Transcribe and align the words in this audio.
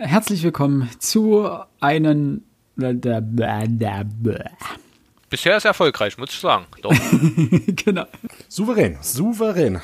Herzlich 0.00 0.44
willkommen 0.44 0.88
zu 1.00 1.50
einem. 1.80 2.44
Bisher 5.28 5.56
ist 5.56 5.64
erfolgreich, 5.64 6.16
muss 6.18 6.30
ich 6.30 6.38
sagen. 6.38 6.66
Doch. 6.82 6.94
genau. 7.66 8.04
Souverän, 8.48 8.96
souverän. 9.00 9.80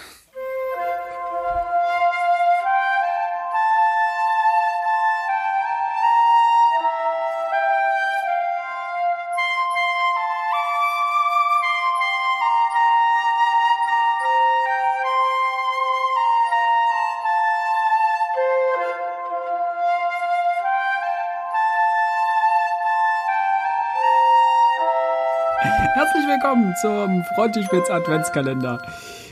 Willkommen 26.82 27.22
zum 27.24 27.34
Frontispitz 27.34 27.90
Adventskalender. 27.90 28.82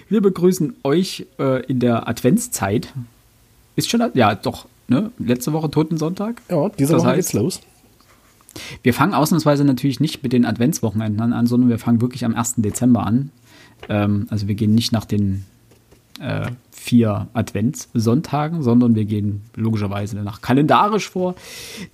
Wir 0.09 0.21
begrüßen 0.21 0.77
euch 0.85 1.27
äh, 1.39 1.65
in 1.67 1.81
der 1.81 2.09
Adventszeit. 2.09 2.93
Ist 3.77 3.91
schon, 3.91 4.03
ja, 4.15 4.35
doch, 4.35 4.67
ne? 4.89 5.11
Letzte 5.19 5.53
Woche 5.53 5.71
Totensonntag. 5.71 6.43
Ja, 6.51 6.69
diese 6.69 6.93
das 6.93 7.03
Woche 7.03 7.11
heißt, 7.11 7.31
geht's 7.31 7.33
los. 7.33 7.61
Wir 8.83 8.93
fangen 8.93 9.15
ausnahmsweise 9.15 9.65
natürlich 9.65 9.99
nicht 9.99 10.23
mit 10.23 10.33
den 10.33 10.45
Adventswochenenden 10.45 11.33
an, 11.33 11.47
sondern 11.47 11.71
wir 11.71 11.79
fangen 11.79 12.01
wirklich 12.01 12.25
am 12.25 12.35
1. 12.35 12.55
Dezember 12.59 13.07
an. 13.07 13.31
Ähm, 13.89 14.27
also 14.29 14.47
wir 14.47 14.55
gehen 14.55 14.75
nicht 14.75 14.93
nach 14.93 15.07
den 15.07 15.45
äh, 16.21 16.51
vier 16.71 17.29
Adventssonntagen, 17.33 18.63
sondern 18.63 18.95
wir 18.95 19.07
gehen 19.07 19.43
logischerweise 19.57 20.17
nach 20.19 20.43
kalendarisch 20.43 21.09
vor. 21.09 21.35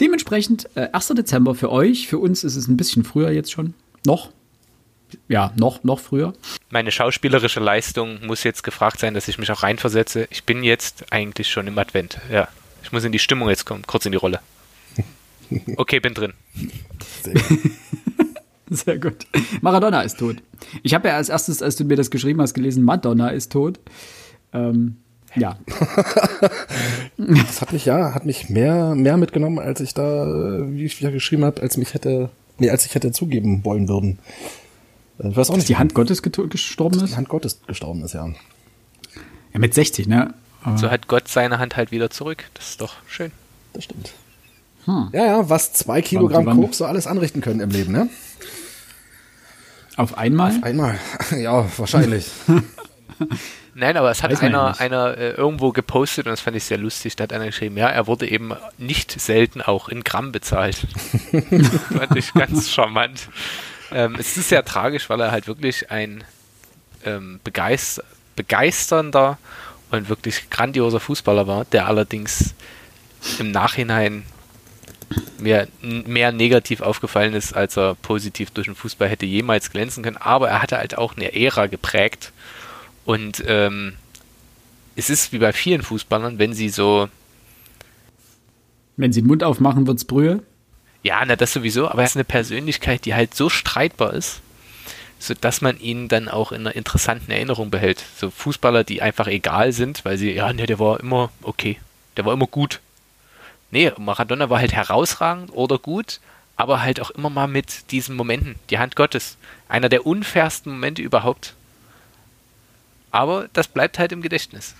Dementsprechend 0.01 0.69
äh, 0.75 0.89
1. 0.93 1.09
Dezember 1.09 1.55
für 1.55 1.71
euch, 1.71 2.09
für 2.09 2.19
uns 2.19 2.43
ist 2.43 2.57
es 2.57 2.67
ein 2.67 2.77
bisschen 2.77 3.05
früher 3.05 3.31
jetzt 3.31 3.53
schon. 3.53 3.75
Noch, 4.05 4.31
ja, 5.29 5.53
noch, 5.57 5.85
noch 5.85 6.01
früher. 6.01 6.35
Meine 6.71 6.91
schauspielerische 6.91 7.61
Leistung 7.61 8.25
muss 8.27 8.45
jetzt 8.45 8.63
gefragt 8.63 9.01
sein, 9.01 9.15
dass 9.15 9.29
ich 9.29 9.39
mich 9.39 9.51
auch 9.51 9.63
reinversetze. 9.63 10.27
Ich 10.31 10.45
bin 10.45 10.63
jetzt 10.63 11.13
eigentlich 11.13 11.49
schon 11.49 11.67
im 11.67 11.79
Advent. 11.79 12.19
Ja, 12.31 12.49
ich 12.83 12.93
muss 12.93 13.05
in 13.05 13.13
die 13.13 13.19
Stimmung 13.19 13.49
jetzt 13.49 13.65
kommen, 13.65 13.83
kurz 13.87 14.07
in 14.07 14.13
die 14.13 14.19
Rolle. 14.19 14.41
Okay, 15.77 15.99
bin 15.99 16.13
drin. 16.13 16.35
Sehr 17.23 17.33
gut. 17.33 17.59
Sehr 18.71 18.99
gut. 18.99 19.27
Maradona 19.63 20.03
ist 20.03 20.19
tot. 20.19 20.37
Ich 20.83 20.93
habe 20.93 21.09
ja 21.09 21.17
als 21.17 21.31
erstes, 21.31 21.63
als 21.63 21.77
du 21.77 21.85
mir 21.85 21.97
das 21.97 22.11
geschrieben 22.11 22.43
hast, 22.43 22.53
gelesen, 22.53 22.85
Madonna 22.85 23.31
ist 23.31 23.51
tot. 23.51 23.81
Ähm, 24.53 24.97
ja. 25.37 25.59
das 27.17 27.61
hat 27.61 27.73
mich 27.73 27.85
ja, 27.85 28.15
hat 28.15 28.27
mich 28.27 28.49
mehr, 28.49 28.95
mehr 28.95 29.17
mitgenommen, 29.17 29.59
als 29.59 29.81
ich 29.81 29.95
da, 29.95 30.67
wie 30.69 30.85
ich 30.85 31.01
ja 31.01 31.11
geschrieben 31.11 31.45
habe, 31.45 31.63
als 31.63 31.77
mich 31.77 31.95
hätte, 31.95 32.31
nee, 32.59 32.71
als 32.71 32.87
ich 32.87 32.95
hätte 32.95 33.13
zugeben 33.13 33.65
wollen 33.65 33.89
würden. 33.89 34.19
Ich 35.19 35.37
weiß 35.37 35.51
auch 35.51 35.57
nicht. 35.57 35.69
die 35.69 35.77
Hand 35.77 35.95
Gottes 35.95 36.23
gestorben 36.23 37.03
ist? 37.03 37.13
Die 37.13 37.17
Hand 37.17 37.29
Gottes 37.29 37.61
gestorben 37.67 38.05
ist, 38.05 38.15
ja. 38.15 38.29
Ja, 39.53 39.59
mit 39.59 39.75
60, 39.75 40.07
ne? 40.07 40.35
Aber 40.63 40.79
so 40.79 40.91
hat 40.91 41.09
Gott 41.09 41.29
seine 41.29 41.59
Hand 41.59 41.77
halt 41.77 41.91
wieder 41.91 42.11
zurück. 42.11 42.45
Das 42.55 42.71
ist 42.71 42.81
doch 42.81 42.97
schön. 43.07 43.33
Das 43.73 43.85
stimmt. 43.85 44.13
Hm. 44.85 45.11
Ja, 45.13 45.27
ja, 45.27 45.51
was 45.51 45.73
zwei 45.73 46.03
Kilogramm 46.03 46.45
Koks 46.45 46.79
so 46.79 46.87
alles 46.87 47.07
anrichten 47.07 47.41
können 47.41 47.61
im 47.61 47.71
Leben, 47.71 47.93
ne? 47.93 48.09
Auf 49.97 50.17
einmal? 50.17 50.57
Auf 50.57 50.63
einmal, 50.63 50.99
ja, 51.37 51.67
wahrscheinlich. 51.77 52.27
Nein, 53.75 53.97
aber 53.97 54.11
es 54.11 54.23
hat 54.23 54.33
Weiß 54.33 54.41
einer, 54.41 54.81
einer 54.81 55.17
äh, 55.17 55.31
irgendwo 55.31 55.73
gepostet 55.73 56.27
und 56.27 56.31
das 56.31 56.41
fand 56.41 56.57
ich 56.57 56.65
sehr 56.65 56.79
lustig. 56.79 57.17
Da 57.17 57.25
hat 57.25 57.33
einer 57.33 57.47
geschrieben, 57.47 57.77
ja, 57.77 57.89
er 57.89 58.07
wurde 58.07 58.29
eben 58.29 58.53
nicht 58.77 59.21
selten 59.21 59.61
auch 59.61 59.89
in 59.89 60.03
Gramm 60.05 60.33
bezahlt. 60.33 60.77
fand 61.31 62.17
ich 62.17 62.33
ganz 62.35 62.71
charmant. 62.71 63.29
Ähm, 63.93 64.17
es 64.19 64.37
ist 64.37 64.49
sehr 64.49 64.65
tragisch, 64.65 65.09
weil 65.09 65.21
er 65.21 65.31
halt 65.31 65.47
wirklich 65.47 65.91
ein 65.91 66.25
ähm, 67.05 67.41
begeister 67.45 68.05
begeisternder 68.37 69.37
und 69.91 70.09
wirklich 70.09 70.49
grandioser 70.49 71.01
Fußballer 71.01 71.49
war, 71.49 71.65
der 71.65 71.89
allerdings 71.89 72.55
im 73.41 73.51
Nachhinein 73.51 74.23
mir 75.39 75.67
mehr 75.83 76.33
negativ 76.33 76.81
aufgefallen 76.81 77.35
ist, 77.35 77.55
als 77.55 77.77
er 77.77 77.95
positiv 77.97 78.51
durch 78.51 78.67
den 78.67 78.77
Fußball 78.77 79.09
hätte 79.09 79.27
jemals 79.27 79.71
glänzen 79.71 80.03
können. 80.05 80.19
Aber 80.19 80.49
er 80.49 80.63
hatte 80.63 80.79
halt 80.79 80.97
auch 80.97 81.17
eine 81.17 81.35
Ära 81.35 81.67
geprägt. 81.67 82.33
Und 83.05 83.43
ähm, 83.47 83.95
es 84.97 85.11
ist 85.11 85.33
wie 85.33 85.39
bei 85.39 85.53
vielen 85.53 85.83
Fußballern, 85.83 86.39
wenn 86.39 86.53
sie 86.53 86.69
so. 86.69 87.09
Wenn 88.97 89.13
sie 89.13 89.23
den 89.23 89.29
Mund 89.29 89.43
aufmachen, 89.43 89.87
wird 89.87 89.99
es 89.99 90.05
Brühe. 90.05 90.43
Ja, 91.03 91.25
na, 91.25 91.37
das 91.37 91.53
sowieso, 91.53 91.89
aber 91.89 92.03
er 92.03 92.07
ist 92.07 92.17
eine 92.17 92.25
Persönlichkeit, 92.25 93.05
die 93.05 93.15
halt 93.15 93.35
so 93.35 93.49
streitbar 93.49 94.15
ist, 94.15 94.41
sodass 95.19 95.61
man 95.61 95.79
ihn 95.79 96.09
dann 96.09 96.29
auch 96.29 96.53
in 96.53 96.63
einer 96.63 96.75
interessanten 96.75 97.31
Erinnerung 97.31 97.71
behält. 97.71 98.05
So 98.17 98.31
Fußballer, 98.31 98.85
die 98.85 99.01
einfach 99.01 99.27
egal 99.27 99.73
sind, 99.73 100.05
weil 100.05 100.19
sie, 100.19 100.33
ja, 100.33 100.53
ne, 100.53 100.67
der 100.67 100.79
war 100.79 101.01
immer 101.01 101.31
okay, 101.43 101.79
der 102.17 102.25
war 102.25 102.33
immer 102.33 102.47
gut. 102.47 102.81
Nee, 103.71 103.93
Maradona 103.99 104.51
war 104.51 104.59
halt 104.59 104.73
herausragend 104.73 105.51
oder 105.53 105.79
gut, 105.79 106.21
aber 106.57 106.83
halt 106.83 107.01
auch 107.01 107.11
immer 107.11 107.31
mal 107.31 107.47
mit 107.47 107.93
diesen 107.93 108.17
Momenten, 108.17 108.57
die 108.71 108.79
Hand 108.79 108.97
Gottes. 108.97 109.37
Einer 109.69 109.89
der 109.89 110.07
unfairsten 110.07 110.73
Momente 110.73 111.03
überhaupt. 111.03 111.55
Aber 113.11 113.49
das 113.53 113.69
bleibt 113.69 113.99
halt 113.99 114.13
im 114.13 114.23
Gedächtnis. 114.23 114.75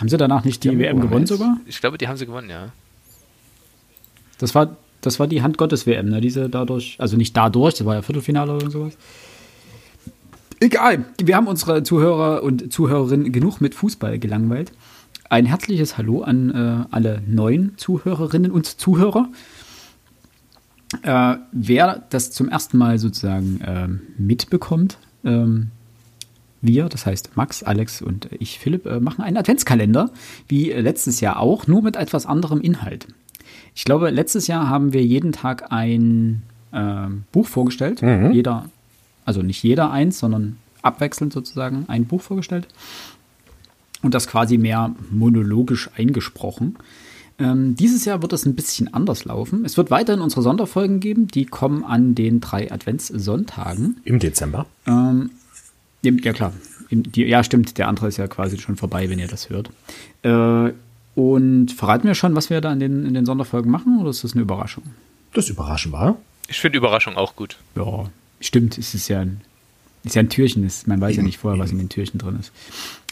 Haben 0.00 0.08
sie 0.08 0.16
danach 0.16 0.44
nicht 0.44 0.64
die, 0.64 0.70
die 0.70 0.78
WM 0.78 1.00
gewonnen 1.00 1.26
sogar? 1.26 1.58
Ich 1.66 1.80
glaube, 1.80 1.98
die 1.98 2.08
haben 2.08 2.16
sie 2.16 2.26
gewonnen, 2.26 2.48
ja. 2.48 2.70
Das 4.38 4.54
war 4.54 4.76
das 5.02 5.20
war 5.20 5.26
die 5.26 5.42
Hand 5.42 5.58
Gottes 5.58 5.86
WM, 5.86 6.08
ne? 6.08 6.20
Diese 6.20 6.48
dadurch, 6.48 6.96
also 6.98 7.16
nicht 7.16 7.36
dadurch, 7.36 7.74
das 7.74 7.84
war 7.84 7.96
ja 7.96 8.02
Viertelfinale 8.02 8.54
oder 8.54 8.70
sowas. 8.70 8.96
Egal, 10.60 11.04
wir 11.20 11.36
haben 11.36 11.48
unsere 11.48 11.82
Zuhörer 11.82 12.42
und 12.42 12.72
Zuhörerinnen 12.72 13.32
genug 13.32 13.60
mit 13.60 13.74
Fußball 13.74 14.18
gelangweilt. 14.20 14.72
Ein 15.28 15.44
herzliches 15.44 15.98
Hallo 15.98 16.22
an 16.22 16.50
äh, 16.50 16.94
alle 16.94 17.20
neuen 17.26 17.76
Zuhörerinnen 17.78 18.52
und 18.52 18.66
Zuhörer. 18.66 19.28
Äh, 21.02 21.36
wer 21.50 22.04
das 22.10 22.30
zum 22.30 22.48
ersten 22.48 22.78
Mal 22.78 22.98
sozusagen 22.98 23.60
äh, 23.60 23.88
mitbekommt, 24.22 24.98
ähm, 25.24 25.70
wir, 26.60 26.88
das 26.88 27.06
heißt 27.06 27.36
Max, 27.36 27.64
Alex 27.64 28.00
und 28.00 28.28
ich, 28.38 28.60
Philipp, 28.60 28.86
äh, 28.86 29.00
machen 29.00 29.22
einen 29.24 29.36
Adventskalender, 29.36 30.10
wie 30.46 30.70
letztes 30.70 31.20
Jahr 31.20 31.40
auch, 31.40 31.66
nur 31.66 31.82
mit 31.82 31.96
etwas 31.96 32.24
anderem 32.24 32.60
Inhalt. 32.60 33.08
Ich 33.74 33.84
glaube, 33.84 34.10
letztes 34.10 34.46
Jahr 34.46 34.68
haben 34.68 34.92
wir 34.92 35.04
jeden 35.04 35.32
Tag 35.32 35.72
ein 35.72 36.42
äh, 36.72 37.06
Buch 37.32 37.46
vorgestellt. 37.46 38.02
Mhm. 38.02 38.32
Jeder, 38.32 38.66
also 39.24 39.42
nicht 39.42 39.62
jeder 39.62 39.90
eins, 39.90 40.18
sondern 40.18 40.56
abwechselnd 40.82 41.32
sozusagen 41.32 41.84
ein 41.88 42.06
Buch 42.06 42.20
vorgestellt. 42.20 42.66
Und 44.02 44.14
das 44.14 44.26
quasi 44.26 44.58
mehr 44.58 44.94
monologisch 45.10 45.88
eingesprochen. 45.96 46.76
Ähm, 47.38 47.76
dieses 47.76 48.04
Jahr 48.04 48.20
wird 48.20 48.32
es 48.32 48.44
ein 48.44 48.54
bisschen 48.54 48.92
anders 48.92 49.24
laufen. 49.24 49.64
Es 49.64 49.76
wird 49.76 49.90
weiterhin 49.90 50.20
unsere 50.20 50.42
Sonderfolgen 50.42 51.00
geben. 51.00 51.28
Die 51.28 51.46
kommen 51.46 51.84
an 51.84 52.14
den 52.14 52.40
drei 52.40 52.70
Adventssonntagen. 52.70 54.00
Im 54.04 54.18
Dezember? 54.18 54.66
Ähm, 54.86 55.30
ja, 56.02 56.32
klar. 56.32 56.52
Im, 56.88 57.10
die, 57.10 57.24
ja, 57.24 57.42
stimmt. 57.42 57.78
Der 57.78 57.88
andere 57.88 58.08
ist 58.08 58.16
ja 58.16 58.26
quasi 58.26 58.58
schon 58.58 58.76
vorbei, 58.76 59.08
wenn 59.08 59.18
ihr 59.18 59.28
das 59.28 59.50
hört. 59.50 59.70
Äh, 60.22 60.72
und 61.14 61.72
verraten 61.72 62.06
wir 62.06 62.14
schon, 62.14 62.34
was 62.34 62.50
wir 62.50 62.60
da 62.60 62.72
in 62.72 62.80
den, 62.80 63.06
in 63.06 63.14
den 63.14 63.26
Sonderfolgen 63.26 63.70
machen 63.70 64.00
oder 64.00 64.10
ist 64.10 64.24
das 64.24 64.32
eine 64.32 64.42
Überraschung? 64.42 64.84
Das 65.34 65.44
ist 65.44 65.50
Überraschung 65.50 65.92
war. 65.92 66.16
Ich 66.48 66.60
finde 66.60 66.78
Überraschung 66.78 67.16
auch 67.16 67.36
gut. 67.36 67.58
Ja, 67.76 68.04
stimmt. 68.40 68.78
Es 68.78 68.94
ist 68.94 69.08
ja 69.08 69.20
ein, 69.20 69.40
ist 70.04 70.14
ja 70.14 70.20
ein 70.20 70.28
Türchen. 70.28 70.64
Ist, 70.64 70.86
man 70.86 71.00
weiß 71.00 71.16
ja 71.16 71.22
nicht 71.22 71.38
vorher, 71.38 71.58
was 71.58 71.70
in 71.70 71.78
den 71.78 71.88
Türchen 71.88 72.18
drin 72.18 72.38
ist. 72.40 72.52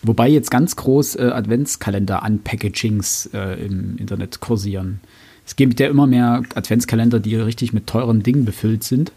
Wobei 0.02 0.28
jetzt 0.28 0.50
ganz 0.50 0.76
groß 0.76 1.16
äh, 1.16 1.30
Adventskalender-Unpackagings 1.32 3.30
äh, 3.32 3.64
im 3.64 3.96
Internet 3.98 4.40
kursieren. 4.40 5.00
Es 5.46 5.56
gibt 5.56 5.80
ja 5.80 5.88
immer 5.88 6.06
mehr 6.06 6.42
Adventskalender, 6.54 7.20
die 7.20 7.36
richtig 7.36 7.72
mit 7.72 7.86
teuren 7.86 8.22
Dingen 8.22 8.44
befüllt 8.44 8.84
sind. 8.84 9.12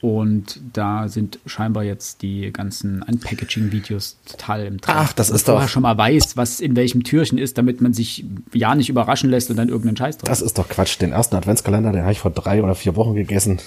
Und 0.00 0.60
da 0.72 1.08
sind 1.08 1.40
scheinbar 1.44 1.84
jetzt 1.84 2.22
die 2.22 2.50
ganzen 2.52 3.02
Unpackaging-Videos 3.02 4.16
total 4.24 4.64
im 4.64 4.80
Trend. 4.80 4.98
Ach, 4.98 5.12
das 5.12 5.28
ist 5.28 5.46
doch. 5.46 5.68
schon 5.68 5.82
mal 5.82 5.98
weiß, 5.98 6.38
was 6.38 6.60
in 6.60 6.74
welchem 6.74 7.04
Türchen 7.04 7.36
ist, 7.36 7.58
damit 7.58 7.82
man 7.82 7.92
sich 7.92 8.24
ja 8.54 8.74
nicht 8.74 8.88
überraschen 8.88 9.28
lässt 9.28 9.50
und 9.50 9.56
dann 9.56 9.68
irgendeinen 9.68 9.98
Scheiß 9.98 10.16
drauf. 10.16 10.28
Das 10.28 10.40
ist 10.40 10.56
doch 10.56 10.68
Quatsch. 10.70 10.98
Den 11.02 11.12
ersten 11.12 11.36
Adventskalender, 11.36 11.92
den 11.92 12.02
habe 12.02 12.12
ich 12.12 12.20
vor 12.20 12.30
drei 12.30 12.62
oder 12.62 12.74
vier 12.74 12.96
Wochen 12.96 13.14
gegessen. 13.14 13.60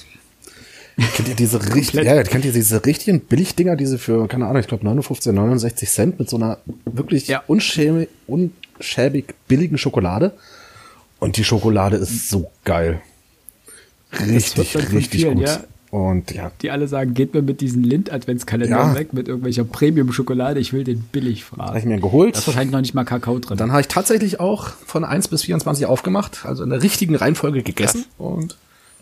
kennt 1.15 1.29
ihr 1.29 1.35
diese 1.35 1.63
richtig, 1.75 2.03
ja, 2.03 2.23
kennt 2.23 2.45
ihr 2.45 2.53
diese 2.53 2.83
richtigen 2.83 3.19
Billigdinger, 3.19 3.75
diese 3.75 3.99
für, 3.99 4.27
keine 4.27 4.47
Ahnung, 4.47 4.59
ich 4.59 4.67
glaube 4.67 4.85
59, 4.85 5.33
69 5.33 5.89
Cent 5.89 6.19
mit 6.19 6.31
so 6.31 6.37
einer 6.37 6.57
wirklich 6.85 7.27
ja. 7.27 7.43
unschäbig, 7.45 8.09
unschäbig 8.25 9.35
billigen 9.47 9.77
Schokolade? 9.77 10.33
Und 11.19 11.37
die 11.37 11.43
Schokolade 11.43 11.97
ist 11.97 12.29
so 12.29 12.49
geil. 12.65 13.01
Richtig, 14.11 14.75
richtig 14.91 15.25
gut. 15.25 15.47
Ja 15.47 15.63
Und 15.93 16.31
ja. 16.31 16.51
Die 16.63 16.71
alle 16.71 16.87
sagen, 16.87 17.13
geht 17.13 17.35
mir 17.35 17.43
mit 17.43 17.61
diesen 17.61 17.83
Lind-Adventskalendern 17.83 18.93
ja. 18.93 18.95
weg, 18.95 19.13
mit 19.13 19.27
irgendwelcher 19.27 19.63
Premium-Schokolade, 19.63 20.59
ich 20.59 20.73
will 20.73 20.83
den 20.83 21.01
billig 21.01 21.43
fragen. 21.43 21.67
Habe 21.67 21.77
ich 21.77 21.85
mir 21.85 21.99
geholt. 21.99 22.33
Da 22.33 22.39
ist 22.39 22.47
wahrscheinlich 22.47 22.71
noch 22.71 22.81
nicht 22.81 22.95
mal 22.95 23.03
Kakao 23.03 23.37
drin. 23.37 23.57
Dann 23.57 23.71
habe 23.71 23.81
ich 23.81 23.89
tatsächlich 23.89 24.39
auch 24.39 24.69
von 24.87 25.05
1 25.05 25.27
bis 25.27 25.43
24 25.43 25.85
aufgemacht, 25.85 26.47
also 26.47 26.63
in 26.63 26.71
der 26.71 26.81
richtigen 26.81 27.13
Reihenfolge 27.15 27.61
gegessen. 27.61 28.05
Krass. 28.05 28.13
Und 28.17 28.57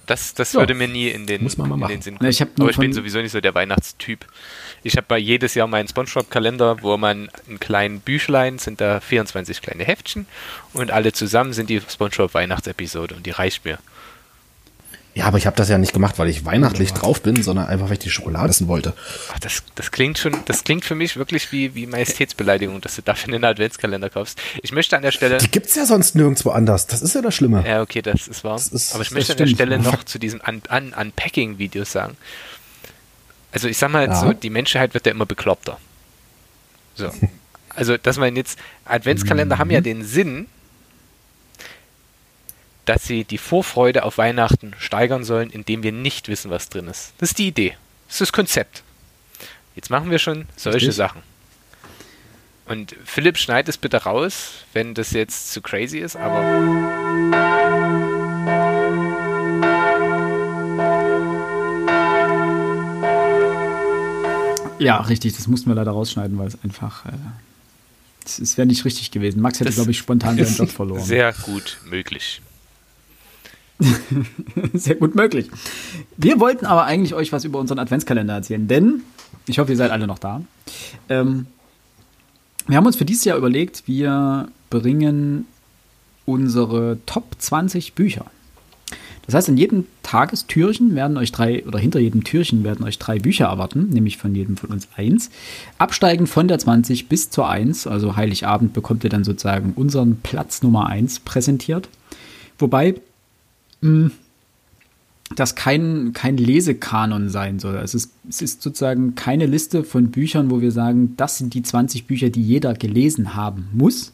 das, 0.06 0.34
das 0.34 0.52
ja. 0.52 0.60
würde 0.60 0.74
mir 0.74 0.90
nie 0.90 1.08
in 1.08 1.28
den, 1.28 1.44
Muss 1.44 1.58
man 1.58 1.70
mal 1.70 1.78
machen. 1.78 1.92
in 1.92 2.00
den 2.00 2.02
Sinn 2.02 2.18
kommen. 2.18 2.30
Ich 2.30 2.42
Aber 2.42 2.70
ich 2.70 2.78
bin 2.78 2.92
sowieso 2.92 3.22
nicht 3.22 3.32
so 3.32 3.40
der 3.40 3.56
Weihnachtstyp. 3.56 4.26
Ich 4.84 4.98
habe 4.98 5.06
bei 5.08 5.18
jedes 5.18 5.54
Jahr 5.56 5.68
meinen 5.68 5.88
Spongebob-Kalender, 5.88 6.82
wo 6.82 6.98
man 6.98 7.30
einen 7.48 7.62
kleinen 7.62 8.02
Büchlein, 8.02 8.58
sind 8.58 8.82
da 8.82 9.00
24 9.00 9.62
kleine 9.62 9.86
Heftchen 9.86 10.26
und 10.74 10.92
alle 10.92 11.14
zusammen 11.14 11.54
sind 11.54 11.70
die 11.70 11.80
Spongebob-Weihnachtsepisode 11.80 13.16
und 13.16 13.26
die 13.26 13.32
reicht 13.32 13.64
mir. 13.64 13.78
Ja, 15.14 15.26
aber 15.26 15.38
ich 15.38 15.46
habe 15.46 15.58
das 15.58 15.68
ja 15.68 15.78
nicht 15.78 15.92
gemacht, 15.92 16.18
weil 16.20 16.30
ich 16.30 16.46
weihnachtlich 16.46 16.94
drauf 16.94 17.22
bin, 17.22 17.44
sondern 17.44 17.68
einfach, 17.68 17.88
weil 17.88 17.94
ich 17.94 18.00
die 18.00 18.10
Schokolade 18.10 18.50
essen 18.50 18.70
wollte. 18.70 18.94
Ach, 19.34 19.40
das, 19.40 19.62
das 19.76 19.92
klingt 19.92 20.18
schon, 20.18 20.34
das 20.46 20.64
klingt 20.64 20.86
für 20.86 20.96
mich 20.96 21.18
wirklich 21.18 21.52
wie, 21.52 21.76
wie 21.76 21.86
Majestätsbeleidigung, 21.86 22.80
dass 22.80 22.96
du 22.96 23.02
dafür 23.02 23.34
einen 23.34 23.44
Adventskalender 23.44 24.10
kaufst. 24.10 24.42
Ich 24.64 24.72
möchte 24.72 24.96
an 24.96 25.02
der 25.02 25.12
Stelle. 25.12 25.38
Die 25.40 25.52
gibt's 25.52 25.76
ja 25.76 25.86
sonst 25.86 26.16
nirgendwo 26.16 26.52
anders. 26.52 26.88
Das 26.88 27.02
ist 27.02 27.14
ja 27.14 27.22
das 27.22 27.36
Schlimme. 27.36 27.64
Ja, 27.68 27.82
okay, 27.82 28.02
das 28.02 28.30
ist 28.30 28.46
wahr. 28.46 28.56
Das 28.56 28.70
ist, 28.70 28.94
aber 28.94 29.04
ich 29.04 29.12
möchte 29.12 29.34
an 29.34 29.38
der 29.38 29.48
Stelle 29.48 29.80
noch 29.80 30.06
zu 30.06 30.18
diesen 30.18 30.40
Un 30.48 30.62
Un 30.72 30.94
Unpacking-Videos 30.94 31.92
sagen. 31.92 32.16
Also 33.52 33.68
ich 33.68 33.78
sag 33.78 33.92
mal 33.92 34.08
ja. 34.08 34.16
so, 34.16 34.32
die 34.32 34.50
Menschheit 34.50 34.94
wird 34.94 35.06
ja 35.06 35.12
immer 35.12 35.26
bekloppter. 35.26 35.78
So. 36.96 37.12
Also, 37.74 37.96
dass 37.96 38.18
man 38.18 38.36
jetzt, 38.36 38.60
Adventskalender 38.84 39.56
mhm. 39.56 39.60
haben 39.60 39.72
ja 39.72 39.80
mhm. 39.80 39.86
den 39.86 40.04
Sinn, 40.04 40.48
dass 42.92 43.06
sie 43.06 43.24
die 43.24 43.38
Vorfreude 43.38 44.04
auf 44.04 44.18
Weihnachten 44.18 44.74
steigern 44.78 45.24
sollen, 45.24 45.50
indem 45.50 45.82
wir 45.82 45.94
nicht 45.94 46.28
wissen, 46.28 46.52
was 46.52 46.68
drin 46.68 46.88
ist. 46.88 47.14
Das 47.20 47.30
ist 47.30 47.38
die 47.38 47.48
Idee. 47.48 47.78
Das 48.08 48.16
ist 48.16 48.22
das 48.22 48.34
Konzept. 48.34 48.84
Jetzt 49.78 49.90
machen 49.90 50.12
wir 50.12 50.20
schon 50.20 50.46
solche 50.58 50.80
Richtig. 50.80 50.96
Sachen. 50.96 51.22
Und 52.66 52.94
Philipp, 53.06 53.38
schneid 53.38 53.70
es 53.70 53.78
bitte 53.78 54.04
raus, 54.04 54.66
wenn 54.74 54.94
das 54.94 55.12
jetzt 55.12 55.54
zu 55.54 55.62
crazy 55.62 56.00
ist, 56.00 56.18
aber. 56.18 56.42
Ja, 64.80 65.00
richtig, 65.00 65.38
das 65.38 65.48
mussten 65.48 65.70
wir 65.70 65.76
leider 65.76 65.92
rausschneiden, 65.92 66.38
weil 66.38 66.48
es 66.48 66.62
einfach. 66.62 67.06
Äh, 67.06 67.12
es 68.26 68.58
wäre 68.58 68.66
nicht 68.66 68.84
richtig 68.84 69.12
gewesen. 69.12 69.42
Max 69.42 69.62
hätte, 69.62 69.72
glaube 69.72 69.92
ich, 69.92 69.98
spontan 69.98 70.36
seinen 70.36 70.56
Job 70.58 70.70
verloren. 70.70 71.02
Sehr 71.02 71.32
gut 71.32 71.80
möglich. 71.90 72.42
Sehr 74.74 74.96
gut 74.96 75.16
möglich. 75.16 75.50
Wir 76.18 76.40
wollten 76.40 76.66
aber 76.66 76.86
eigentlich 76.86 77.14
euch 77.14 77.32
was 77.32 77.46
über 77.46 77.60
unseren 77.60 77.80
Adventskalender 77.80 78.36
erzählen, 78.36 78.68
denn 78.68 79.02
ich 79.48 79.60
hoffe, 79.60 79.72
ihr 79.72 79.78
seid 79.78 79.92
alle 79.92 80.08
noch 80.08 80.20
da. 80.20 80.42
Ähm, 81.10 81.48
wir 82.68 82.78
haben 82.78 82.86
uns 82.86 82.96
für 82.96 83.06
dieses 83.06 83.26
Jahr 83.26 83.38
überlegt, 83.38 83.84
wir 83.88 84.50
bringen 84.70 85.46
unsere 86.26 87.00
Top 87.06 87.36
20 87.40 87.94
Bücher. 87.94 88.26
Das 89.26 89.36
heißt, 89.36 89.50
in 89.50 89.58
jedem 89.58 89.86
Tagestürchen 90.04 90.96
werden 90.96 91.18
euch 91.18 91.32
drei, 91.32 91.66
oder 91.66 91.80
hinter 91.80 92.00
jedem 92.00 92.24
Türchen 92.24 92.64
werden 92.64 92.86
euch 92.86 93.00
drei 93.00 93.20
Bücher 93.20 93.46
erwarten, 93.46 93.90
nämlich 93.90 94.18
von 94.18 94.34
jedem 94.36 94.58
von 94.58 94.72
uns 94.72 94.88
eins. 94.96 95.30
Absteigend 95.78 96.28
von 96.28 96.48
der 96.48 96.60
20 96.60 97.08
bis 97.08 97.30
zur 97.30 97.48
1, 97.48 97.88
also 97.88 98.16
Heiligabend, 98.16 98.74
bekommt 98.74 99.04
ihr 99.04 99.10
dann 99.10 99.24
sozusagen 99.24 99.74
unseren 99.76 100.18
Platz 100.22 100.64
Nummer 100.64 100.88
1 100.88 101.22
präsentiert. 101.22 101.88
Wobei 102.58 102.96
das 105.36 105.56
kein, 105.56 106.12
kein 106.14 106.38
Lesekanon 106.38 107.30
sein 107.30 107.60
soll. 107.60 107.78
Es 107.78 107.96
ist, 107.96 108.12
es 108.28 108.42
ist 108.42 108.62
sozusagen 108.62 109.16
keine 109.16 109.46
Liste 109.46 109.84
von 109.84 110.12
Büchern, 110.12 110.52
wo 110.52 110.62
wir 110.62 110.72
sagen, 110.72 111.16
das 111.18 111.38
sind 111.38 111.54
die 111.54 111.64
20 111.64 112.06
Bücher, 112.06 112.30
die 112.30 112.44
jeder 112.44 112.74
gelesen 112.74 113.36
haben 113.36 113.70
muss, 113.74 114.14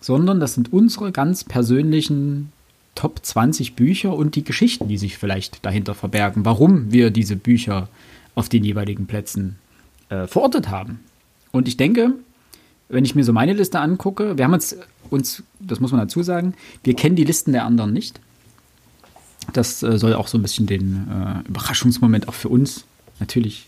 sondern 0.00 0.40
das 0.40 0.54
sind 0.54 0.72
unsere 0.72 1.12
ganz 1.12 1.44
persönlichen 1.44 2.52
Top 2.94 3.24
20 3.24 3.74
Bücher 3.74 4.14
und 4.14 4.34
die 4.34 4.44
Geschichten, 4.44 4.88
die 4.88 4.98
sich 4.98 5.18
vielleicht 5.18 5.64
dahinter 5.64 5.94
verbergen, 5.94 6.44
warum 6.44 6.90
wir 6.90 7.10
diese 7.10 7.36
Bücher 7.36 7.88
auf 8.34 8.48
den 8.48 8.64
jeweiligen 8.64 9.06
Plätzen 9.06 9.56
äh, 10.08 10.26
verortet 10.26 10.68
haben. 10.68 11.00
Und 11.52 11.68
ich 11.68 11.76
denke, 11.76 12.14
wenn 12.88 13.04
ich 13.04 13.14
mir 13.14 13.24
so 13.24 13.32
meine 13.32 13.52
Liste 13.52 13.80
angucke, 13.80 14.38
wir 14.38 14.44
haben 14.44 14.54
uns, 14.54 14.76
uns, 15.10 15.42
das 15.60 15.80
muss 15.80 15.92
man 15.92 16.00
dazu 16.00 16.22
sagen, 16.22 16.54
wir 16.84 16.94
kennen 16.94 17.16
die 17.16 17.24
Listen 17.24 17.52
der 17.52 17.64
anderen 17.64 17.92
nicht. 17.92 18.20
Das 19.52 19.82
äh, 19.82 19.98
soll 19.98 20.14
auch 20.14 20.28
so 20.28 20.38
ein 20.38 20.42
bisschen 20.42 20.66
den 20.66 21.08
äh, 21.08 21.48
Überraschungsmoment 21.48 22.28
auch 22.28 22.34
für 22.34 22.48
uns 22.48 22.84
natürlich 23.20 23.66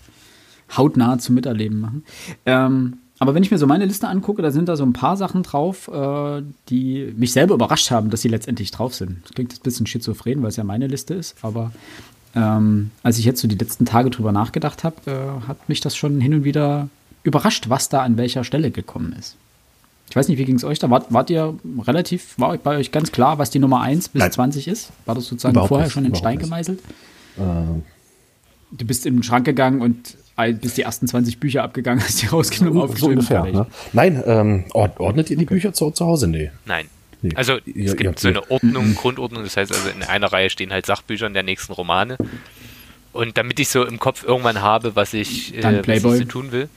hautnah 0.77 1.19
zum 1.19 1.35
Miterleben 1.35 1.81
machen. 1.81 2.05
Ähm, 2.47 2.99
aber 3.19 3.35
wenn 3.35 3.43
ich 3.43 3.51
mir 3.51 3.59
so 3.59 3.67
meine 3.67 3.85
Liste 3.85 4.09
angucke, 4.09 4.41
da 4.41 4.51
sind 4.51 4.69
da 4.69 4.77
so 4.77 4.85
ein 4.85 4.95
paar 4.95 5.17
Sachen 5.17 5.43
drauf, 5.43 5.89
äh, 5.89 6.43
die 6.71 7.13
mich 7.17 7.33
selber 7.33 7.55
überrascht 7.55 7.91
haben, 7.91 8.09
dass 8.11 8.23
sie 8.23 8.29
letztendlich 8.29 8.71
drauf 8.71 8.95
sind. 8.95 9.19
Das 9.25 9.33
klingt 9.33 9.53
jetzt 9.53 9.61
ein 9.61 9.65
bisschen 9.65 9.87
schizophren, 9.87 10.43
weil 10.43 10.49
es 10.49 10.57
ja 10.57 10.65
meine 10.65 10.87
Liste 10.87 11.15
ist, 11.15 11.37
aber 11.43 11.71
ähm, 12.35 12.91
als 13.03 13.19
ich 13.19 13.25
jetzt 13.25 13.41
so 13.41 13.49
die 13.49 13.57
letzten 13.57 13.85
Tage 13.85 14.11
drüber 14.11 14.33
nachgedacht 14.33 14.85
habe, 14.85 14.97
äh, 15.11 15.47
hat 15.49 15.69
mich 15.69 15.81
das 15.81 15.97
schon 15.97 16.21
hin 16.21 16.33
und 16.33 16.45
wieder 16.45 16.89
überrascht, 17.23 17.69
was 17.69 17.89
da 17.89 18.03
an 18.03 18.17
welcher 18.17 18.45
Stelle 18.45 18.71
gekommen 18.71 19.15
ist. 19.19 19.37
Ich 20.11 20.17
weiß 20.17 20.29
nicht, 20.29 20.39
wie 20.39 20.45
ging 20.45 20.57
es 20.57 20.65
euch 20.65 20.81
da? 20.81 20.91
Wart, 20.91 21.07
wart, 21.11 21.31
ihr 21.31 21.55
relativ, 21.87 22.37
war 22.37 22.59
bei 22.59 22.77
euch 22.77 22.91
ganz 22.91 23.13
klar, 23.13 23.39
was 23.39 23.51
die 23.51 23.61
Nummer 23.61 23.81
1 23.81 24.09
bis 24.09 24.21
Nein. 24.21 24.33
20 24.33 24.67
ist? 24.67 24.91
War 25.07 25.15
das 25.15 25.27
sozusagen 25.27 25.53
überhaupt 25.53 25.69
vorher 25.69 25.87
nicht, 25.87 25.95
schon 25.95 26.05
in 26.05 26.15
Stein 26.17 26.37
nicht. 26.37 26.45
gemeißelt? 26.45 26.81
Ähm. 27.39 27.83
Du 28.73 28.85
bist 28.85 29.07
in 29.07 29.17
den 29.17 29.23
Schrank 29.23 29.45
gegangen 29.45 29.81
und 29.81 30.17
bist 30.61 30.77
die 30.79 30.83
ersten 30.83 31.07
20 31.07 31.39
Bücher 31.39 31.63
abgegangen, 31.63 32.03
hast 32.05 32.23
die 32.23 32.27
rausgenommen, 32.27 32.83
aufgeschrieben. 32.83 33.21
So 33.21 33.35
ungefähr, 33.35 33.53
ne? 33.53 33.67
Nein, 33.93 34.23
ähm, 34.27 34.65
ordnet 34.73 35.31
ihr 35.31 35.37
die 35.37 35.45
Bücher 35.45 35.73
zu, 35.73 35.91
zu 35.91 36.07
Hause? 36.07 36.29
Nee. 36.29 36.51
Nein. 36.65 36.87
Nee. 37.23 37.33
Also 37.35 37.59
es 37.67 37.97
gibt 37.97 38.19
so 38.19 38.29
eine 38.29 38.51
Ordnung. 38.51 38.95
Grundordnung, 38.95 39.45
das 39.45 39.57
heißt 39.57 39.73
also 39.73 39.91
in 39.91 40.03
einer 40.03 40.33
Reihe 40.33 40.49
stehen 40.49 40.73
halt 40.73 40.87
Sachbücher 40.87 41.27
in 41.27 41.35
der 41.35 41.43
nächsten 41.43 41.73
Romane. 41.73 42.17
Und 43.13 43.37
damit 43.37 43.61
ich 43.61 43.69
so 43.69 43.85
im 43.85 43.99
Kopf 43.99 44.25
irgendwann 44.25 44.63
habe, 44.63 44.97
was 44.97 45.13
ich, 45.13 45.55
äh, 45.57 45.83
was 45.87 45.97
ich 45.97 46.03
so 46.03 46.25
tun 46.25 46.53
will, 46.53 46.69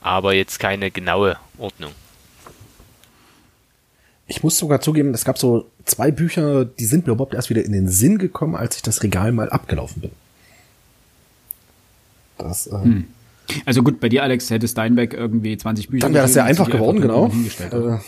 aber 0.00 0.34
jetzt 0.34 0.58
keine 0.58 0.90
genaue 0.90 1.36
Ordnung. 1.58 1.92
Ich 4.28 4.42
muss 4.42 4.58
sogar 4.58 4.80
zugeben, 4.80 5.14
es 5.14 5.24
gab 5.24 5.38
so 5.38 5.70
zwei 5.84 6.10
Bücher, 6.10 6.64
die 6.64 6.84
sind 6.84 7.06
mir 7.06 7.12
überhaupt 7.12 7.34
erst 7.34 7.48
wieder 7.48 7.64
in 7.64 7.72
den 7.72 7.88
Sinn 7.88 8.18
gekommen, 8.18 8.56
als 8.56 8.76
ich 8.76 8.82
das 8.82 9.02
Regal 9.02 9.30
mal 9.32 9.50
abgelaufen 9.50 10.02
bin. 10.02 10.10
Das, 12.38 12.66
äh, 12.66 12.72
hm. 12.72 13.04
Also 13.64 13.82
gut, 13.82 14.00
bei 14.00 14.08
dir, 14.08 14.24
Alex, 14.24 14.50
hätte 14.50 14.66
Steinbeck 14.66 15.14
irgendwie 15.14 15.56
20 15.56 15.88
Bücher. 15.88 16.00
Dann 16.06 16.14
wäre 16.14 16.24
das 16.24 16.32
sehr 16.32 16.44
einfach 16.44 16.68
geworden, 16.68 17.00
genau. 17.00 17.30
Äh, 17.60 17.98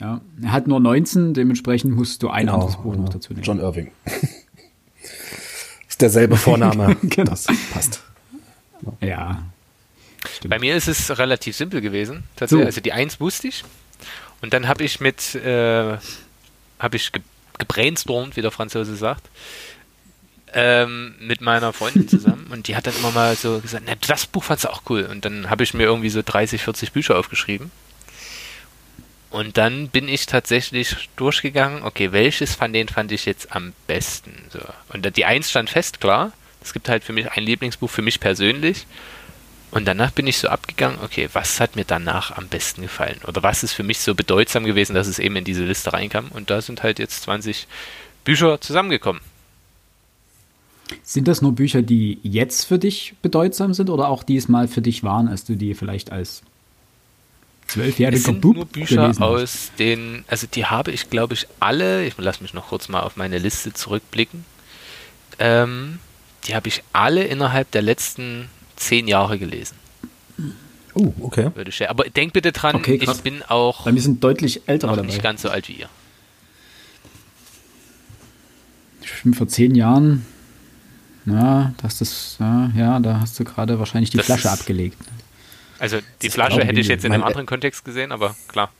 ja, 0.00 0.20
er 0.42 0.52
hat 0.52 0.66
nur 0.66 0.80
19, 0.80 1.34
dementsprechend 1.34 1.94
musst 1.94 2.22
du 2.22 2.30
ein 2.30 2.46
genau, 2.46 2.54
anderes 2.54 2.76
Buch 2.76 2.96
noch 2.96 3.10
dazu 3.10 3.32
nehmen. 3.32 3.44
John 3.44 3.60
Irving. 3.60 3.92
ist 5.88 6.00
derselbe 6.00 6.36
Vorname. 6.36 6.96
genau. 7.02 7.30
Das 7.30 7.46
passt. 7.72 8.02
Ja. 9.00 9.44
Stimmt. 10.36 10.50
Bei 10.50 10.58
mir 10.58 10.74
ist 10.74 10.88
es 10.88 11.18
relativ 11.18 11.56
simpel 11.56 11.80
gewesen. 11.80 12.24
Tatsächlich. 12.36 12.64
So. 12.64 12.66
Also 12.66 12.80
die 12.80 12.92
Eins 12.92 13.20
wusste 13.20 13.48
ich. 13.48 13.64
Und 14.40 14.52
dann 14.54 14.68
habe 14.68 14.84
ich 14.84 15.00
mit, 15.00 15.34
äh, 15.34 15.98
habe 16.78 16.96
ich 16.96 17.12
ge 17.12 17.22
gebrainstormt, 17.58 18.36
wie 18.36 18.40
der 18.40 18.50
Franzose 18.50 18.96
sagt, 18.96 19.28
ähm, 20.54 21.14
mit 21.20 21.42
meiner 21.42 21.74
Freundin 21.74 22.08
zusammen. 22.08 22.46
und 22.50 22.68
die 22.68 22.74
hat 22.74 22.86
dann 22.86 22.96
immer 22.96 23.10
mal 23.10 23.36
so 23.36 23.60
gesagt, 23.60 23.84
na, 23.86 23.94
das 24.06 24.26
Buch 24.26 24.44
fandst 24.44 24.64
du 24.64 24.70
auch 24.70 24.82
cool. 24.88 25.04
Und 25.04 25.26
dann 25.26 25.50
habe 25.50 25.62
ich 25.62 25.74
mir 25.74 25.84
irgendwie 25.84 26.08
so 26.08 26.22
30, 26.24 26.62
40 26.62 26.92
Bücher 26.92 27.18
aufgeschrieben. 27.18 27.70
Und 29.30 29.58
dann 29.58 29.88
bin 29.88 30.08
ich 30.08 30.26
tatsächlich 30.26 31.08
durchgegangen, 31.16 31.84
okay, 31.84 32.10
welches 32.10 32.56
von 32.56 32.72
denen 32.72 32.88
fand 32.88 33.12
ich 33.12 33.26
jetzt 33.26 33.54
am 33.54 33.72
besten? 33.86 34.32
So. 34.50 34.60
Und 34.92 35.16
die 35.16 35.24
Eins 35.24 35.50
stand 35.50 35.70
fest, 35.70 36.00
klar. 36.00 36.32
Es 36.62 36.72
gibt 36.72 36.88
halt 36.88 37.04
für 37.04 37.12
mich 37.12 37.30
ein 37.30 37.44
Lieblingsbuch 37.44 37.88
für 37.88 38.02
mich 38.02 38.20
persönlich. 38.20 38.86
Und 39.70 39.86
danach 39.86 40.10
bin 40.10 40.26
ich 40.26 40.38
so 40.38 40.48
abgegangen, 40.48 40.98
okay, 41.02 41.28
was 41.32 41.60
hat 41.60 41.76
mir 41.76 41.84
danach 41.84 42.36
am 42.36 42.48
besten 42.48 42.82
gefallen? 42.82 43.20
Oder 43.26 43.42
was 43.42 43.62
ist 43.62 43.72
für 43.72 43.84
mich 43.84 44.00
so 44.00 44.14
bedeutsam 44.14 44.64
gewesen, 44.64 44.94
dass 44.94 45.06
es 45.06 45.18
eben 45.18 45.36
in 45.36 45.44
diese 45.44 45.64
Liste 45.64 45.92
reinkam? 45.92 46.28
Und 46.30 46.50
da 46.50 46.60
sind 46.60 46.82
halt 46.82 46.98
jetzt 46.98 47.22
20 47.22 47.68
Bücher 48.24 48.60
zusammengekommen. 48.60 49.22
Sind 51.04 51.28
das 51.28 51.40
nur 51.40 51.52
Bücher, 51.52 51.82
die 51.82 52.18
jetzt 52.24 52.64
für 52.64 52.80
dich 52.80 53.14
bedeutsam 53.22 53.74
sind 53.74 53.90
oder 53.90 54.08
auch 54.08 54.24
diesmal 54.24 54.66
für 54.66 54.82
dich 54.82 55.04
waren, 55.04 55.28
als 55.28 55.44
du 55.44 55.54
die 55.54 55.74
vielleicht 55.74 56.10
als 56.10 56.42
zwölfjähriger 57.68 58.16
Es 58.16 58.24
sind 58.24 58.40
Bub 58.40 58.56
nur 58.56 58.66
Bücher 58.66 59.14
aus 59.20 59.70
den, 59.78 60.24
also 60.26 60.48
die 60.52 60.66
habe 60.66 60.90
ich 60.90 61.08
glaube 61.08 61.34
ich 61.34 61.46
alle, 61.60 62.04
ich 62.04 62.18
lasse 62.18 62.42
mich 62.42 62.54
noch 62.54 62.68
kurz 62.70 62.88
mal 62.88 63.02
auf 63.02 63.16
meine 63.16 63.38
Liste 63.38 63.72
zurückblicken, 63.72 64.44
ähm, 65.38 66.00
die 66.46 66.56
habe 66.56 66.66
ich 66.66 66.82
alle 66.92 67.24
innerhalb 67.24 67.70
der 67.70 67.82
letzten 67.82 68.48
zehn 68.80 69.06
Jahre 69.06 69.38
gelesen. 69.38 69.76
Oh, 70.94 71.12
okay. 71.20 71.50
Würde 71.54 71.70
ich, 71.70 71.88
aber 71.88 72.04
denk 72.04 72.32
bitte 72.32 72.52
dran, 72.52 72.74
okay, 72.74 72.98
ich 73.00 73.22
bin 73.22 73.42
auch. 73.42 73.84
Bei 73.84 73.92
mir 73.92 74.00
sind 74.00 74.24
deutlich 74.24 74.62
ältere 74.66 74.96
dabei. 74.96 75.06
Nicht 75.06 75.22
ganz 75.22 75.42
so 75.42 75.48
alt 75.48 75.68
wie 75.68 75.74
ihr. 75.74 75.88
Ich 79.02 79.22
bin 79.22 79.34
vor 79.34 79.46
zehn 79.48 79.74
Jahren. 79.74 80.26
Na, 81.26 81.74
das 81.82 82.00
ist, 82.00 82.36
ja, 82.40 82.70
ja, 82.74 82.98
da 82.98 83.20
hast 83.20 83.38
du 83.38 83.44
gerade 83.44 83.78
wahrscheinlich 83.78 84.10
die 84.10 84.16
das 84.16 84.26
Flasche 84.26 84.50
abgelegt. 84.50 84.98
Also 85.78 85.98
die 86.22 86.26
das 86.26 86.34
Flasche 86.34 86.64
hätte 86.64 86.80
ich 86.80 86.88
jetzt 86.88 87.04
in 87.04 87.12
einem 87.12 87.22
anderen 87.22 87.46
Kontext 87.46 87.84
gesehen, 87.84 88.10
aber 88.10 88.34
klar. 88.48 88.72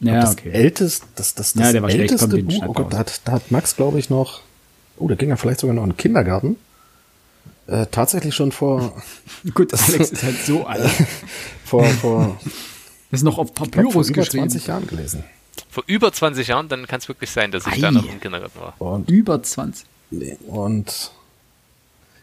Ja, 0.00 0.20
das 0.20 0.32
okay. 0.32 0.50
älteste, 0.50 1.06
das, 1.16 1.34
das, 1.34 1.54
das 1.54 1.64
ja, 1.64 1.72
der 1.72 1.82
war 1.82 1.90
älteste 1.90 2.28
Buch, 2.42 2.64
oh 2.66 2.72
Gott, 2.72 2.92
da 2.92 2.98
hat, 2.98 3.20
da 3.24 3.32
hat 3.32 3.50
Max, 3.50 3.74
glaube 3.74 3.98
ich, 3.98 4.10
noch, 4.10 4.42
oh, 4.96 5.08
da 5.08 5.14
ging 5.14 5.30
er 5.30 5.36
vielleicht 5.36 5.60
sogar 5.60 5.74
noch 5.74 5.84
in 5.84 5.90
den 5.90 5.96
Kindergarten. 5.96 6.56
Äh, 7.68 7.86
tatsächlich 7.90 8.34
schon 8.34 8.50
vor. 8.50 9.00
Gut, 9.54 9.72
das 9.72 9.88
Alex 9.88 10.10
ist 10.10 10.22
halt 10.22 10.38
so 10.44 10.64
alt. 10.66 10.90
vor, 11.64 11.84
vor. 11.84 12.40
Das 13.10 13.20
ist 13.20 13.24
noch 13.24 13.38
auf 13.38 13.54
Papyrus 13.54 13.92
vor 13.92 14.04
über 14.04 14.22
20 14.22 14.66
Jahren 14.66 14.86
gelesen. 14.86 15.22
Vor 15.70 15.84
über 15.86 16.12
20 16.12 16.48
Jahren, 16.48 16.68
dann 16.68 16.86
kann 16.86 17.00
es 17.00 17.08
wirklich 17.08 17.30
sein, 17.30 17.50
dass 17.50 17.66
ich 17.66 17.74
Ei. 17.74 17.80
da 17.80 17.90
noch 17.90 18.10
im 18.10 18.20
Kindergarten 18.20 18.58
war. 18.58 18.74
Und, 18.80 19.10
über 19.10 19.42
20. 19.42 19.86
Und 20.46 21.10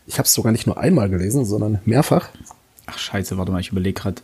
ich 0.07 0.17
habe 0.17 0.25
es 0.25 0.33
sogar 0.33 0.51
nicht 0.51 0.65
nur 0.65 0.77
einmal 0.79 1.09
gelesen, 1.09 1.45
sondern 1.45 1.79
mehrfach. 1.85 2.29
Ach 2.87 2.97
scheiße, 2.97 3.37
warte 3.37 3.51
mal, 3.51 3.59
ich 3.61 3.71
überlege 3.71 3.99
gerade. 4.01 4.21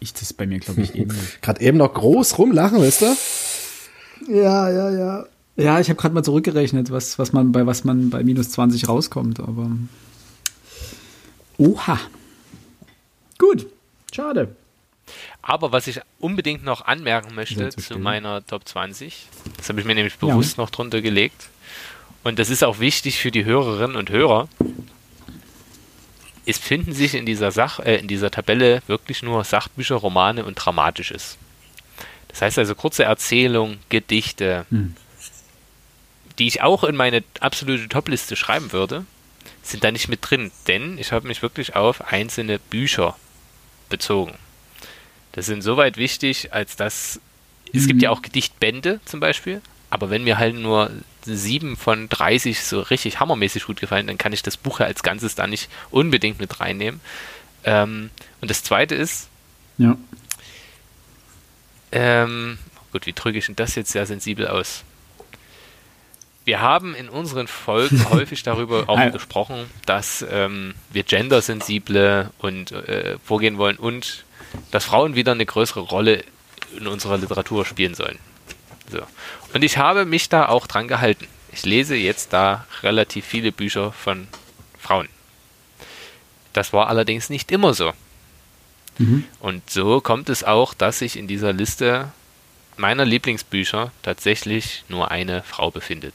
Ich 0.00 0.14
das 0.14 0.32
bei 0.32 0.46
mir, 0.46 0.60
glaube 0.60 0.80
ich, 0.80 0.94
eben. 0.94 1.14
gerade 1.42 1.60
eben 1.60 1.76
noch 1.76 1.92
groß 1.92 2.38
rumlachen, 2.38 2.78
weißt 2.78 3.02
du? 3.02 3.16
Ja, 4.28 4.70
ja, 4.70 4.90
ja. 4.90 5.26
Ja, 5.56 5.80
ich 5.80 5.90
habe 5.90 6.00
gerade 6.00 6.14
mal 6.14 6.22
zurückgerechnet, 6.22 6.90
was, 6.90 7.18
was 7.18 7.32
man 7.32 7.50
bei 7.52 7.66
was 7.66 7.82
man 7.84 8.10
bei 8.10 8.22
minus 8.22 8.50
20 8.50 8.88
rauskommt, 8.88 9.40
aber. 9.40 9.70
Oha. 11.58 12.00
Gut. 13.36 13.66
Schade. 14.12 14.56
Aber 15.42 15.72
was 15.72 15.86
ich 15.86 16.00
unbedingt 16.18 16.64
noch 16.64 16.84
anmerken 16.86 17.34
möchte 17.34 17.68
zu 17.70 17.98
meiner 17.98 18.46
Top 18.46 18.66
20, 18.66 19.26
das 19.56 19.68
habe 19.68 19.80
ich 19.80 19.86
mir 19.86 19.94
nämlich 19.94 20.18
bewusst 20.18 20.56
ja. 20.56 20.62
noch 20.62 20.70
drunter 20.70 21.00
gelegt, 21.00 21.48
und 22.24 22.38
das 22.38 22.50
ist 22.50 22.64
auch 22.64 22.80
wichtig 22.80 23.18
für 23.18 23.30
die 23.30 23.44
Hörerinnen 23.44 23.96
und 23.96 24.10
Hörer, 24.10 24.48
es 26.44 26.58
finden 26.58 26.92
sich 26.92 27.14
in 27.14 27.26
dieser, 27.26 27.52
Sach 27.52 27.78
äh, 27.78 27.96
in 27.96 28.08
dieser 28.08 28.30
Tabelle 28.30 28.82
wirklich 28.86 29.22
nur 29.22 29.44
Sachbücher, 29.44 29.96
Romane 29.96 30.44
und 30.44 30.54
Dramatisches. 30.54 31.38
Das 32.28 32.42
heißt 32.42 32.58
also 32.58 32.74
kurze 32.74 33.04
Erzählungen, 33.04 33.78
Gedichte, 33.88 34.66
hm. 34.70 34.94
die 36.38 36.46
ich 36.46 36.62
auch 36.62 36.84
in 36.84 36.96
meine 36.96 37.22
absolute 37.40 37.88
Topliste 37.88 38.34
schreiben 38.36 38.72
würde, 38.72 39.04
sind 39.70 39.84
da 39.84 39.90
nicht 39.90 40.08
mit 40.08 40.20
drin, 40.22 40.50
denn 40.66 40.98
ich 40.98 41.12
habe 41.12 41.28
mich 41.28 41.42
wirklich 41.42 41.76
auf 41.76 42.12
einzelne 42.12 42.58
Bücher 42.58 43.16
bezogen. 43.88 44.34
Das 45.32 45.46
sind 45.46 45.62
soweit 45.62 45.96
wichtig, 45.96 46.52
als 46.52 46.76
dass 46.76 47.20
es 47.74 47.86
gibt 47.86 48.00
ja 48.00 48.10
mhm. 48.10 48.16
auch 48.16 48.22
Gedichtbände 48.22 49.00
zum 49.04 49.20
Beispiel, 49.20 49.60
aber 49.90 50.10
wenn 50.10 50.24
mir 50.24 50.38
halt 50.38 50.54
nur 50.54 50.90
sieben 51.22 51.76
von 51.76 52.08
30 52.08 52.62
so 52.62 52.80
richtig 52.80 53.20
hammermäßig 53.20 53.64
gut 53.64 53.80
gefallen, 53.80 54.06
dann 54.06 54.18
kann 54.18 54.32
ich 54.32 54.42
das 54.42 54.56
Buch 54.56 54.80
ja 54.80 54.86
als 54.86 55.02
Ganzes 55.02 55.34
da 55.34 55.46
nicht 55.46 55.68
unbedingt 55.90 56.40
mit 56.40 56.60
reinnehmen. 56.60 57.00
Ähm, 57.64 58.10
und 58.40 58.50
das 58.50 58.62
zweite 58.62 58.94
ist, 58.94 59.28
ja. 59.76 59.96
Ähm, 61.92 62.58
gut, 62.92 63.06
wie 63.06 63.12
drücke 63.12 63.38
ich 63.38 63.46
denn 63.46 63.56
das 63.56 63.74
jetzt 63.74 63.92
sehr 63.92 64.06
sensibel 64.06 64.46
aus? 64.46 64.84
Wir 66.48 66.62
haben 66.62 66.94
in 66.94 67.10
unseren 67.10 67.46
Folgen 67.46 68.08
häufig 68.10 68.42
darüber 68.42 68.88
auch 68.88 69.12
gesprochen, 69.12 69.68
dass 69.84 70.24
ähm, 70.30 70.74
wir 70.90 71.02
gendersensible 71.02 72.30
und 72.38 72.72
äh, 72.72 73.18
vorgehen 73.22 73.58
wollen 73.58 73.76
und 73.76 74.24
dass 74.70 74.86
Frauen 74.86 75.14
wieder 75.14 75.32
eine 75.32 75.44
größere 75.44 75.80
Rolle 75.80 76.24
in 76.74 76.86
unserer 76.86 77.18
Literatur 77.18 77.66
spielen 77.66 77.92
sollen. 77.94 78.18
So. 78.90 79.02
Und 79.52 79.62
ich 79.62 79.76
habe 79.76 80.06
mich 80.06 80.30
da 80.30 80.48
auch 80.48 80.66
dran 80.66 80.88
gehalten. 80.88 81.26
Ich 81.52 81.66
lese 81.66 81.96
jetzt 81.96 82.32
da 82.32 82.66
relativ 82.82 83.26
viele 83.26 83.52
Bücher 83.52 83.92
von 83.92 84.26
Frauen. 84.78 85.10
Das 86.54 86.72
war 86.72 86.86
allerdings 86.86 87.28
nicht 87.28 87.52
immer 87.52 87.74
so. 87.74 87.92
Mhm. 88.96 89.24
Und 89.40 89.68
so 89.68 90.00
kommt 90.00 90.30
es 90.30 90.44
auch, 90.44 90.72
dass 90.72 91.00
sich 91.00 91.18
in 91.18 91.28
dieser 91.28 91.52
Liste 91.52 92.10
meiner 92.78 93.04
Lieblingsbücher 93.04 93.92
tatsächlich 94.02 94.84
nur 94.88 95.10
eine 95.10 95.42
Frau 95.42 95.70
befindet. 95.70 96.14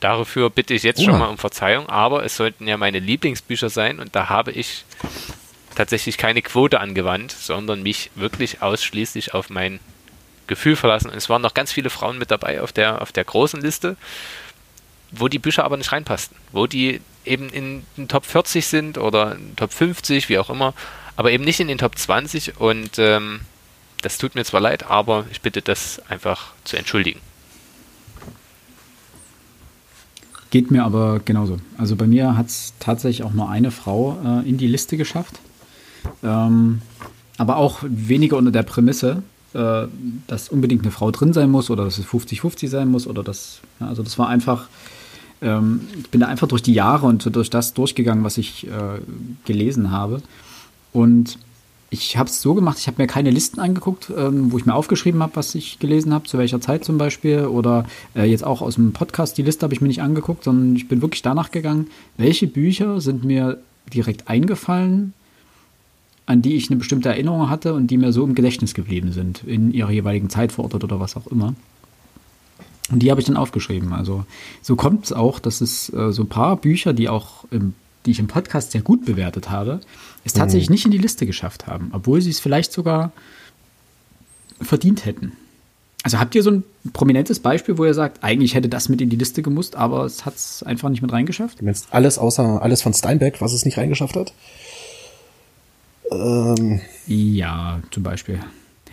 Dafür 0.00 0.50
bitte 0.50 0.74
ich 0.74 0.84
jetzt 0.84 1.00
Oha. 1.00 1.06
schon 1.06 1.18
mal 1.18 1.26
um 1.26 1.38
Verzeihung, 1.38 1.88
aber 1.88 2.24
es 2.24 2.36
sollten 2.36 2.68
ja 2.68 2.76
meine 2.76 3.00
Lieblingsbücher 3.00 3.68
sein 3.68 3.98
und 3.98 4.14
da 4.14 4.28
habe 4.28 4.52
ich 4.52 4.84
tatsächlich 5.74 6.18
keine 6.18 6.42
Quote 6.42 6.80
angewandt, 6.80 7.32
sondern 7.32 7.82
mich 7.82 8.10
wirklich 8.14 8.62
ausschließlich 8.62 9.34
auf 9.34 9.50
mein 9.50 9.80
Gefühl 10.48 10.74
verlassen. 10.74 11.10
Und 11.10 11.16
es 11.16 11.28
waren 11.28 11.42
noch 11.42 11.54
ganz 11.54 11.72
viele 11.72 11.90
Frauen 11.90 12.18
mit 12.18 12.32
dabei 12.32 12.60
auf 12.60 12.72
der, 12.72 13.00
auf 13.00 13.12
der 13.12 13.24
großen 13.24 13.60
Liste, 13.60 13.96
wo 15.12 15.28
die 15.28 15.38
Bücher 15.38 15.64
aber 15.64 15.76
nicht 15.76 15.92
reinpassten. 15.92 16.36
Wo 16.50 16.66
die 16.66 17.00
eben 17.24 17.48
in 17.50 17.84
den 17.96 18.08
Top 18.08 18.26
40 18.26 18.66
sind 18.66 18.98
oder 18.98 19.36
in 19.36 19.54
Top 19.54 19.72
50, 19.72 20.28
wie 20.28 20.38
auch 20.38 20.50
immer, 20.50 20.74
aber 21.16 21.30
eben 21.30 21.44
nicht 21.44 21.60
in 21.60 21.68
den 21.68 21.78
Top 21.78 21.96
20. 21.96 22.60
Und 22.60 22.98
ähm, 22.98 23.40
das 24.02 24.18
tut 24.18 24.34
mir 24.34 24.44
zwar 24.44 24.60
leid, 24.60 24.90
aber 24.90 25.26
ich 25.30 25.40
bitte 25.40 25.62
das 25.62 26.00
einfach 26.08 26.52
zu 26.64 26.76
entschuldigen. 26.76 27.20
Geht 30.50 30.70
mir 30.70 30.84
aber 30.84 31.20
genauso. 31.24 31.58
Also 31.76 31.94
bei 31.96 32.06
mir 32.06 32.36
hat 32.36 32.46
es 32.46 32.72
tatsächlich 32.78 33.22
auch 33.26 33.34
nur 33.34 33.50
eine 33.50 33.70
Frau 33.70 34.18
äh, 34.24 34.48
in 34.48 34.56
die 34.56 34.66
Liste 34.66 34.96
geschafft. 34.96 35.40
Ähm, 36.22 36.80
aber 37.36 37.56
auch 37.56 37.80
weniger 37.82 38.36
unter 38.38 38.50
der 38.50 38.62
Prämisse, 38.62 39.22
äh, 39.52 39.86
dass 40.26 40.48
unbedingt 40.48 40.82
eine 40.82 40.90
Frau 40.90 41.10
drin 41.10 41.32
sein 41.32 41.50
muss 41.50 41.70
oder 41.70 41.84
dass 41.84 41.98
es 41.98 42.06
50-50 42.06 42.68
sein 42.68 42.88
muss 42.88 43.06
oder 43.06 43.22
das, 43.22 43.60
ja, 43.78 43.88
also 43.88 44.02
das 44.02 44.18
war 44.18 44.28
einfach, 44.28 44.68
ähm, 45.42 45.82
ich 45.98 46.08
bin 46.08 46.20
da 46.22 46.28
einfach 46.28 46.48
durch 46.48 46.62
die 46.62 46.72
Jahre 46.72 47.06
und 47.06 47.34
durch 47.34 47.50
das 47.50 47.74
durchgegangen, 47.74 48.24
was 48.24 48.38
ich 48.38 48.66
äh, 48.66 49.00
gelesen 49.44 49.90
habe. 49.90 50.22
Und 50.94 51.38
ich 51.90 52.16
habe 52.16 52.28
es 52.28 52.42
so 52.42 52.54
gemacht, 52.54 52.78
ich 52.78 52.86
habe 52.86 53.00
mir 53.00 53.06
keine 53.06 53.30
Listen 53.30 53.60
angeguckt, 53.60 54.12
ähm, 54.14 54.52
wo 54.52 54.58
ich 54.58 54.66
mir 54.66 54.74
aufgeschrieben 54.74 55.22
habe, 55.22 55.36
was 55.36 55.54
ich 55.54 55.78
gelesen 55.78 56.12
habe, 56.12 56.26
zu 56.26 56.36
welcher 56.36 56.60
Zeit 56.60 56.84
zum 56.84 56.98
Beispiel. 56.98 57.46
Oder 57.46 57.86
äh, 58.14 58.24
jetzt 58.24 58.44
auch 58.44 58.60
aus 58.60 58.74
dem 58.74 58.92
Podcast, 58.92 59.38
die 59.38 59.42
Liste 59.42 59.64
habe 59.64 59.74
ich 59.74 59.80
mir 59.80 59.88
nicht 59.88 60.02
angeguckt, 60.02 60.44
sondern 60.44 60.76
ich 60.76 60.88
bin 60.88 61.00
wirklich 61.00 61.22
danach 61.22 61.50
gegangen, 61.50 61.88
welche 62.18 62.46
Bücher 62.46 63.00
sind 63.00 63.24
mir 63.24 63.58
direkt 63.92 64.28
eingefallen, 64.28 65.14
an 66.26 66.42
die 66.42 66.56
ich 66.56 66.68
eine 66.68 66.76
bestimmte 66.76 67.08
Erinnerung 67.08 67.48
hatte 67.48 67.72
und 67.72 67.86
die 67.86 67.96
mir 67.96 68.12
so 68.12 68.22
im 68.22 68.34
Gedächtnis 68.34 68.74
geblieben 68.74 69.12
sind, 69.12 69.42
in 69.44 69.72
ihrer 69.72 69.90
jeweiligen 69.90 70.28
Zeit 70.28 70.52
verortet 70.52 70.84
oder 70.84 71.00
was 71.00 71.16
auch 71.16 71.26
immer. 71.28 71.54
Und 72.90 73.02
die 73.02 73.10
habe 73.10 73.20
ich 73.20 73.26
dann 73.26 73.36
aufgeschrieben. 73.36 73.94
Also 73.94 74.24
so 74.60 74.76
kommt 74.76 75.06
es 75.06 75.12
auch, 75.12 75.38
dass 75.38 75.62
es 75.62 75.90
äh, 75.92 76.12
so 76.12 76.22
ein 76.22 76.28
paar 76.28 76.56
Bücher, 76.56 76.92
die 76.92 77.08
auch 77.08 77.44
im, 77.50 77.72
die 78.06 78.12
ich 78.12 78.18
im 78.18 78.26
Podcast 78.26 78.72
sehr 78.72 78.82
gut 78.82 79.04
bewertet 79.04 79.50
habe, 79.50 79.80
es 80.24 80.32
tatsächlich 80.32 80.68
mhm. 80.68 80.74
nicht 80.74 80.84
in 80.86 80.90
die 80.90 80.98
Liste 80.98 81.26
geschafft 81.26 81.66
haben, 81.66 81.90
obwohl 81.92 82.20
sie 82.20 82.30
es 82.30 82.40
vielleicht 82.40 82.72
sogar 82.72 83.12
verdient 84.60 85.04
hätten. 85.04 85.32
Also 86.04 86.18
habt 86.18 86.34
ihr 86.34 86.42
so 86.42 86.50
ein 86.50 86.64
prominentes 86.92 87.40
Beispiel, 87.40 87.76
wo 87.76 87.84
ihr 87.84 87.94
sagt, 87.94 88.22
eigentlich 88.22 88.54
hätte 88.54 88.68
das 88.68 88.88
mit 88.88 89.00
in 89.00 89.10
die 89.10 89.16
Liste 89.16 89.42
gemusst, 89.42 89.76
aber 89.76 90.04
es 90.04 90.24
hat 90.24 90.36
es 90.36 90.62
einfach 90.62 90.88
nicht 90.88 91.02
mit 91.02 91.12
reingeschafft? 91.12 91.60
Du 91.60 91.64
meinst 91.64 91.88
alles 91.90 92.18
außer 92.18 92.62
alles 92.62 92.82
von 92.82 92.94
Steinbeck, 92.94 93.40
was 93.40 93.52
es 93.52 93.64
nicht 93.64 93.78
reingeschafft 93.78 94.16
hat? 94.16 94.32
Ähm. 96.10 96.80
Ja, 97.06 97.80
zum 97.90 98.02
Beispiel. 98.02 98.40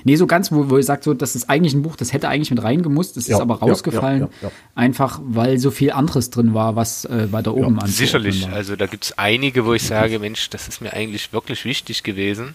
Nee, 0.08 0.18
so 0.18 0.28
ganz, 0.28 0.52
wo, 0.52 0.70
wo 0.70 0.78
ihr 0.78 0.84
sagt, 0.84 1.04
so, 1.04 1.16
das 1.16 1.36
ist 1.36 1.50
eigentlich 1.50 1.74
ein 1.74 1.82
Buch, 1.82 1.96
das 1.96 2.14
hätte 2.14 2.30
eigentlich 2.30 2.52
mit 2.52 2.62
reingemusst, 2.62 3.18
das 3.18 3.26
ja, 3.26 3.38
ist 3.38 3.42
aber 3.42 3.56
rausgefallen, 3.56 4.22
ja, 4.22 4.30
ja, 4.44 4.52
einfach 4.76 5.20
weil 5.24 5.58
so 5.58 5.72
viel 5.72 5.92
anderes 5.92 6.30
drin 6.30 6.54
war, 6.54 6.76
was 6.76 7.06
äh, 7.06 7.32
weiter 7.32 7.56
oben 7.56 7.80
an. 7.80 7.88
Sicherlich, 7.88 8.48
also 8.48 8.76
da 8.76 8.86
gibt 8.86 9.06
es 9.06 9.18
einige, 9.18 9.66
wo 9.66 9.74
ich 9.74 9.82
sage, 9.82 10.20
Mensch, 10.20 10.52
das 10.52 10.68
ist 10.68 10.80
mir 10.80 10.94
eigentlich 10.94 11.34
wirklich 11.34 11.66
wichtig 11.66 12.04
gewesen. 12.04 12.54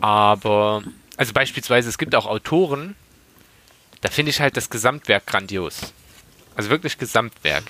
Aber, 0.00 0.82
also 1.16 1.32
beispielsweise, 1.32 1.88
es 1.88 1.98
gibt 1.98 2.16
auch 2.16 2.26
Autoren, 2.26 2.96
da 4.00 4.10
finde 4.10 4.30
ich 4.30 4.40
halt 4.40 4.56
das 4.56 4.70
Gesamtwerk 4.70 5.24
grandios. 5.28 5.92
Also 6.56 6.68
wirklich 6.68 6.98
Gesamtwerk. 6.98 7.62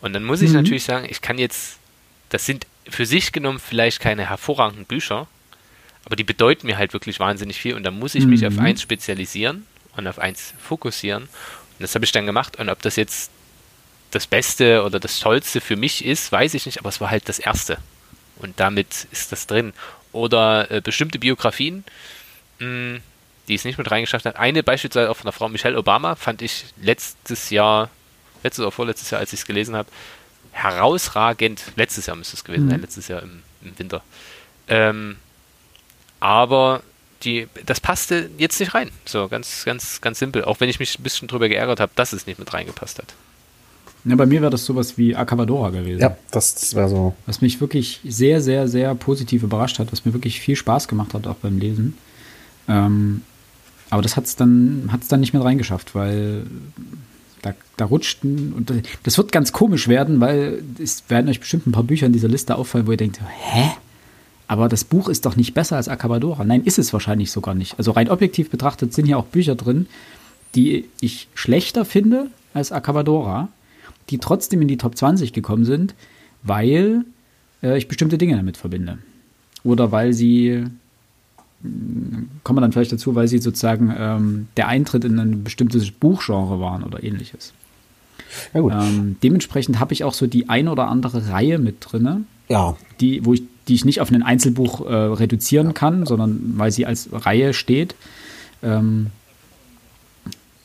Und 0.00 0.12
dann 0.12 0.22
muss 0.22 0.40
ich 0.40 0.50
mhm. 0.50 0.58
natürlich 0.58 0.84
sagen, 0.84 1.04
ich 1.10 1.20
kann 1.20 1.36
jetzt, 1.36 1.78
das 2.28 2.46
sind 2.46 2.64
für 2.88 3.06
sich 3.06 3.32
genommen 3.32 3.58
vielleicht 3.58 3.98
keine 3.98 4.28
hervorragenden 4.28 4.84
Bücher, 4.84 5.26
aber 6.04 6.16
die 6.16 6.24
bedeuten 6.24 6.66
mir 6.66 6.78
halt 6.78 6.92
wirklich 6.92 7.20
wahnsinnig 7.20 7.60
viel 7.60 7.74
und 7.74 7.84
da 7.84 7.90
muss 7.90 8.14
ich 8.14 8.24
mhm. 8.24 8.30
mich 8.30 8.46
auf 8.46 8.54
mhm. 8.54 8.60
eins 8.60 8.82
spezialisieren 8.82 9.66
und 9.96 10.06
auf 10.06 10.18
eins 10.18 10.54
fokussieren. 10.60 11.24
Und 11.24 11.80
das 11.80 11.94
habe 11.94 12.04
ich 12.04 12.12
dann 12.12 12.26
gemacht 12.26 12.56
und 12.56 12.68
ob 12.68 12.82
das 12.82 12.96
jetzt 12.96 13.30
das 14.10 14.26
Beste 14.26 14.82
oder 14.84 15.00
das 15.00 15.20
Tollste 15.20 15.60
für 15.60 15.76
mich 15.76 16.04
ist, 16.04 16.30
weiß 16.30 16.54
ich 16.54 16.66
nicht, 16.66 16.78
aber 16.78 16.90
es 16.90 17.00
war 17.00 17.10
halt 17.10 17.28
das 17.28 17.38
Erste. 17.38 17.78
Und 18.36 18.60
damit 18.60 19.06
ist 19.10 19.32
das 19.32 19.46
drin. 19.46 19.72
Oder 20.12 20.70
äh, 20.70 20.80
bestimmte 20.80 21.18
Biografien, 21.18 21.84
mh, 22.58 22.66
hm, 22.66 23.00
die 23.48 23.54
es 23.54 23.64
nicht 23.64 23.78
mit 23.78 23.90
reingeschafft 23.90 24.26
hat. 24.26 24.36
Eine 24.36 24.62
beispielsweise 24.62 25.10
auch 25.10 25.16
von 25.16 25.24
der 25.24 25.32
Frau 25.32 25.48
Michelle 25.48 25.78
Obama 25.78 26.14
fand 26.14 26.42
ich 26.42 26.66
letztes 26.80 27.50
Jahr, 27.50 27.90
letztes 28.42 28.62
oder 28.62 28.70
vorletztes 28.70 29.10
Jahr, 29.10 29.20
als 29.20 29.32
ich 29.32 29.40
es 29.40 29.46
gelesen 29.46 29.74
habe, 29.74 29.88
herausragend. 30.52 31.62
Letztes 31.76 32.06
Jahr 32.06 32.16
müsste 32.16 32.36
es 32.36 32.44
gewesen 32.44 32.66
mhm. 32.66 32.70
sein, 32.70 32.80
letztes 32.80 33.08
Jahr 33.08 33.22
im, 33.22 33.42
im 33.62 33.78
Winter. 33.78 34.02
Ähm, 34.68 35.16
aber 36.22 36.82
die, 37.24 37.48
das 37.66 37.80
passte 37.80 38.30
jetzt 38.38 38.60
nicht 38.60 38.74
rein. 38.74 38.90
So, 39.06 39.26
ganz, 39.26 39.64
ganz, 39.64 40.00
ganz 40.00 40.20
simpel. 40.20 40.44
Auch 40.44 40.60
wenn 40.60 40.68
ich 40.68 40.78
mich 40.78 40.96
ein 40.96 41.02
bisschen 41.02 41.26
drüber 41.26 41.48
geärgert 41.48 41.80
habe, 41.80 41.90
dass 41.96 42.12
es 42.12 42.28
nicht 42.28 42.38
mit 42.38 42.54
reingepasst 42.54 42.98
hat. 42.98 43.14
Ja, 44.04 44.14
bei 44.14 44.26
mir 44.26 44.40
wäre 44.40 44.52
das 44.52 44.64
sowas 44.64 44.96
wie 44.96 45.16
Acabadora 45.16 45.70
gewesen. 45.70 46.00
Ja, 46.00 46.16
das, 46.30 46.54
das 46.54 46.74
wäre 46.76 46.88
so. 46.88 47.16
Was 47.26 47.40
mich 47.40 47.60
wirklich 47.60 48.00
sehr, 48.04 48.40
sehr, 48.40 48.68
sehr 48.68 48.94
positiv 48.94 49.42
überrascht 49.42 49.80
hat, 49.80 49.90
was 49.90 50.04
mir 50.04 50.12
wirklich 50.12 50.40
viel 50.40 50.54
Spaß 50.54 50.86
gemacht 50.86 51.12
hat, 51.12 51.26
auch 51.26 51.34
beim 51.36 51.58
Lesen. 51.58 51.98
Ähm, 52.68 53.22
aber 53.90 54.02
das 54.02 54.16
hat 54.16 54.26
es 54.26 54.36
dann, 54.36 54.90
hat's 54.92 55.08
dann 55.08 55.18
nicht 55.18 55.32
mehr 55.32 55.44
reingeschafft, 55.44 55.96
weil 55.96 56.46
da, 57.42 57.52
da 57.76 57.84
rutschten 57.84 58.52
und 58.52 58.72
das 59.02 59.18
wird 59.18 59.32
ganz 59.32 59.50
komisch 59.50 59.88
werden, 59.88 60.20
weil 60.20 60.62
es 60.80 61.02
werden 61.08 61.28
euch 61.28 61.40
bestimmt 61.40 61.66
ein 61.66 61.72
paar 61.72 61.82
Bücher 61.82 62.06
in 62.06 62.12
dieser 62.12 62.28
Liste 62.28 62.54
auffallen, 62.54 62.86
wo 62.86 62.92
ihr 62.92 62.96
denkt, 62.96 63.20
hä? 63.20 63.72
Aber 64.52 64.68
das 64.68 64.84
Buch 64.84 65.08
ist 65.08 65.24
doch 65.24 65.34
nicht 65.34 65.54
besser 65.54 65.76
als 65.76 65.88
Acabadora. 65.88 66.44
Nein, 66.44 66.64
ist 66.64 66.78
es 66.78 66.92
wahrscheinlich 66.92 67.30
sogar 67.30 67.54
nicht. 67.54 67.78
Also 67.78 67.92
rein 67.92 68.10
objektiv 68.10 68.50
betrachtet 68.50 68.92
sind 68.92 69.06
hier 69.06 69.16
auch 69.16 69.24
Bücher 69.24 69.54
drin, 69.54 69.86
die 70.54 70.90
ich 71.00 71.28
schlechter 71.32 71.86
finde 71.86 72.26
als 72.52 72.70
Acabadora, 72.70 73.48
die 74.10 74.18
trotzdem 74.18 74.60
in 74.60 74.68
die 74.68 74.76
Top 74.76 74.94
20 74.94 75.32
gekommen 75.32 75.64
sind, 75.64 75.94
weil 76.42 77.06
äh, 77.62 77.78
ich 77.78 77.88
bestimmte 77.88 78.18
Dinge 78.18 78.36
damit 78.36 78.58
verbinde. 78.58 78.98
Oder 79.64 79.90
weil 79.90 80.12
sie, 80.12 80.66
hm, 81.62 82.28
kommen 82.44 82.58
wir 82.58 82.60
dann 82.60 82.72
vielleicht 82.72 82.92
dazu, 82.92 83.14
weil 83.14 83.28
sie 83.28 83.38
sozusagen 83.38 83.90
ähm, 83.96 84.48
der 84.58 84.68
Eintritt 84.68 85.06
in 85.06 85.18
ein 85.18 85.44
bestimmtes 85.44 85.90
Buchgenre 85.90 86.60
waren 86.60 86.82
oder 86.82 87.02
ähnliches. 87.02 87.54
Ja, 88.52 88.60
gut. 88.60 88.74
Ähm, 88.74 89.16
dementsprechend 89.22 89.80
habe 89.80 89.94
ich 89.94 90.04
auch 90.04 90.12
so 90.12 90.26
die 90.26 90.50
ein 90.50 90.68
oder 90.68 90.88
andere 90.88 91.30
Reihe 91.30 91.58
mit 91.58 91.76
drin, 91.80 92.26
ja. 92.50 92.76
die, 93.00 93.24
wo 93.24 93.32
ich, 93.32 93.44
die 93.68 93.74
ich 93.74 93.84
nicht 93.84 94.00
auf 94.00 94.10
ein 94.10 94.22
Einzelbuch 94.22 94.86
äh, 94.86 94.94
reduzieren 94.94 95.74
kann, 95.74 96.06
sondern 96.06 96.54
weil 96.56 96.72
sie 96.72 96.86
als 96.86 97.08
Reihe 97.12 97.54
steht. 97.54 97.94
Ähm, 98.62 99.08